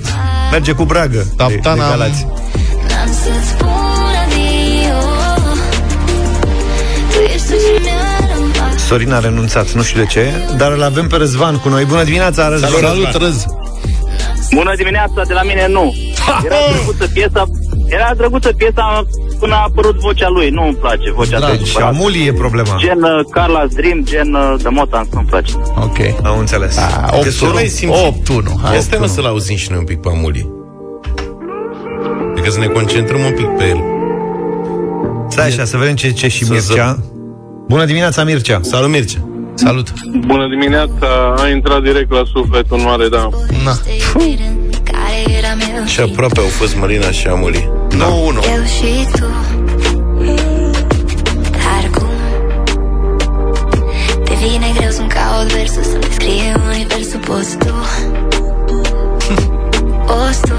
[0.51, 1.25] Merge cu bragă.
[1.37, 2.25] Taptana de, de am- Galați.
[2.25, 3.69] N-am să-ți spun
[4.23, 4.99] adio
[7.13, 10.83] Tu ești tu ce mi-a rămas Sorin a renunțat, nu știu de ce, dar îl
[10.83, 11.85] avem pe Răzvan cu noi.
[11.85, 12.71] Bună dimineața, Răzvan!
[12.81, 13.45] Salut, Răz.
[14.53, 15.95] Bună dimineața, de la mine nu.
[16.45, 17.43] Era drăguță piesa,
[17.87, 19.03] era drăguță piesa
[19.39, 20.49] până a apărut vocea lui.
[20.49, 21.65] Nu îmi place vocea Dragi, lui.
[21.67, 22.75] Și Amuli e problema.
[22.77, 25.53] Gen uh, Carla's Dream, gen uh, The Motans, nu-mi place.
[25.75, 25.97] Ok.
[26.23, 26.77] Am înțeles.
[26.77, 27.53] A, Că să 8-1.
[27.53, 27.97] mai simți.
[27.97, 28.61] 8-1.
[28.63, 29.09] Hai, Ia stai mă 8-1.
[29.09, 30.49] să-l auzim și noi un pic pe Amuli.
[32.31, 33.79] Adică să ne concentrăm un pic pe el.
[35.29, 36.99] Stai așa, să vedem ce, ce și Să Mircea.
[37.67, 38.59] Bună dimineața, Mircea!
[38.61, 39.19] Salut, Mircea!
[39.53, 39.93] Salut.
[40.25, 43.29] Bună dimineața, a intrat direct la suflet un mare da.
[43.63, 43.71] Na.
[44.13, 44.58] Care era meu
[45.85, 47.69] Și aproape au fost Mălina și Amuli.
[47.97, 48.05] Da.
[48.05, 48.09] 9-1.
[48.55, 49.25] Eu și tu
[51.51, 52.09] Dar cum
[54.23, 57.73] Devine greu să-mi caut versul Să-mi descrie universul Poți tu
[60.05, 60.53] Poți tu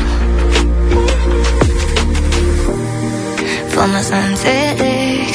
[3.69, 5.29] Fă-mă să înțeleg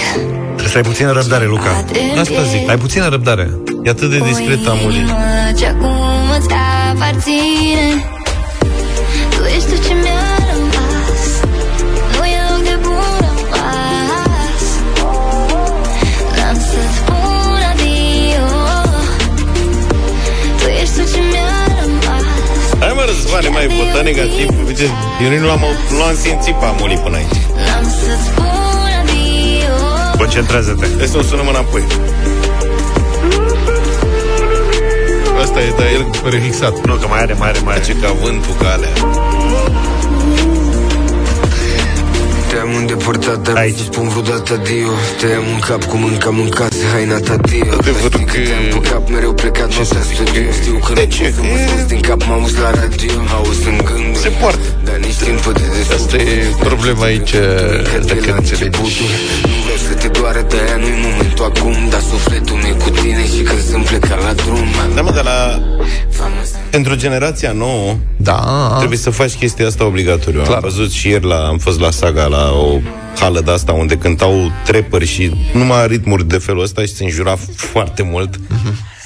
[0.45, 1.85] Trebuie să ai puțină răbdare, Luca.
[2.19, 2.69] Asta zic.
[2.69, 3.49] Ai puțină răbdare.
[3.83, 4.95] E atât de discret Amuli.
[4.95, 5.17] inimă
[5.57, 5.95] Ce acum
[6.39, 6.47] îți
[6.91, 8.09] aparține
[24.05, 24.47] negativ.
[24.65, 24.85] Uite,
[25.23, 27.39] eu nu l-am, nu l-am simțit pe Amuli până aici.
[27.65, 29.75] N-am să-ți spun adio
[30.17, 30.85] Concentrează-te.
[30.97, 31.83] Hai să o sunăm înapoi.
[35.43, 36.85] Asta e, dar el remixat.
[36.85, 37.83] Nu, că mai are, mai are, mai are.
[37.83, 38.93] Ce ca vântul ca alea.
[42.49, 43.71] Te-am îndepărtat, dar Aici.
[43.71, 47.19] nu să spun vreodată adio Te am în cap cum încă am în casă haina
[47.27, 48.37] ta dio Adevărul că...
[48.49, 51.83] Te-am pe cap mereu plecat noaptea în studio Știu că nu pot să mă scos
[51.93, 53.13] din cap, mă auzi la radio.
[53.37, 54.23] Auzi în gânduri.
[54.25, 54.67] Se poartă.
[54.87, 56.33] Dar nici timpul de destul Asta e
[56.69, 57.33] problema aici
[58.09, 58.79] de când înțelegi.
[59.51, 63.23] Nu vreau să te doară, de-aia nu-i momentul acum Dar sufletul meu e cu tine
[63.33, 64.67] și când sunt plecat la drum.
[64.95, 65.39] Da, mă, dar la...
[66.69, 68.39] Pentru generația nouă Da.
[68.77, 70.41] Trebuie să faci chestia asta obligatoriu.
[70.41, 70.55] Clar.
[70.55, 72.79] Am văzut și ieri la, Am fost la Saga La o
[73.19, 77.37] hală de asta Unde cântau trepări Și numai ritmuri de felul ăsta Și se înjura
[77.55, 78.39] foarte mult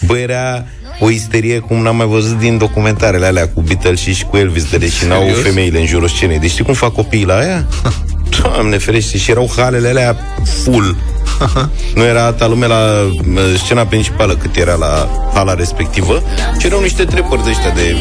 [0.05, 0.65] Bă, era
[0.99, 4.69] o isterie cum n-am mai văzut din documentarele alea cu Beatles și, și cu Elvis
[4.69, 5.41] de leșinau Serios?
[5.41, 6.39] femeile în jurul scenei.
[6.39, 7.67] Deci știi cum fac copiii la aia?
[8.41, 10.17] Doamne ferește, și erau halele alea
[10.63, 10.95] full.
[11.95, 16.23] Nu era atâta lume la uh, scena principală cât era la hala respectivă,
[16.59, 17.95] ci erau niște trepări de ăștia de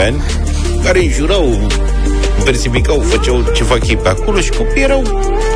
[0.00, 0.22] 17-18 ani
[0.84, 1.66] care înjurau
[2.44, 5.02] persipicau, făceau ce fac ei pe acolo și copiii erau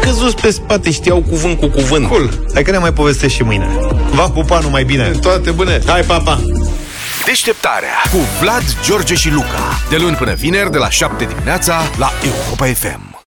[0.00, 2.08] căzuți pe spate, știau cuvânt cu cuvânt.
[2.08, 2.30] Cool.
[2.54, 3.66] Hai că ne mai povestesc și mâine.
[4.14, 5.10] Va pupa numai bine.
[5.20, 5.80] Toate bune.
[5.86, 6.40] Hai, papa!
[7.24, 9.78] Deșteptarea cu Vlad, George și Luca.
[9.90, 13.11] De luni până vineri, de la 7 dimineața, la Europa FM.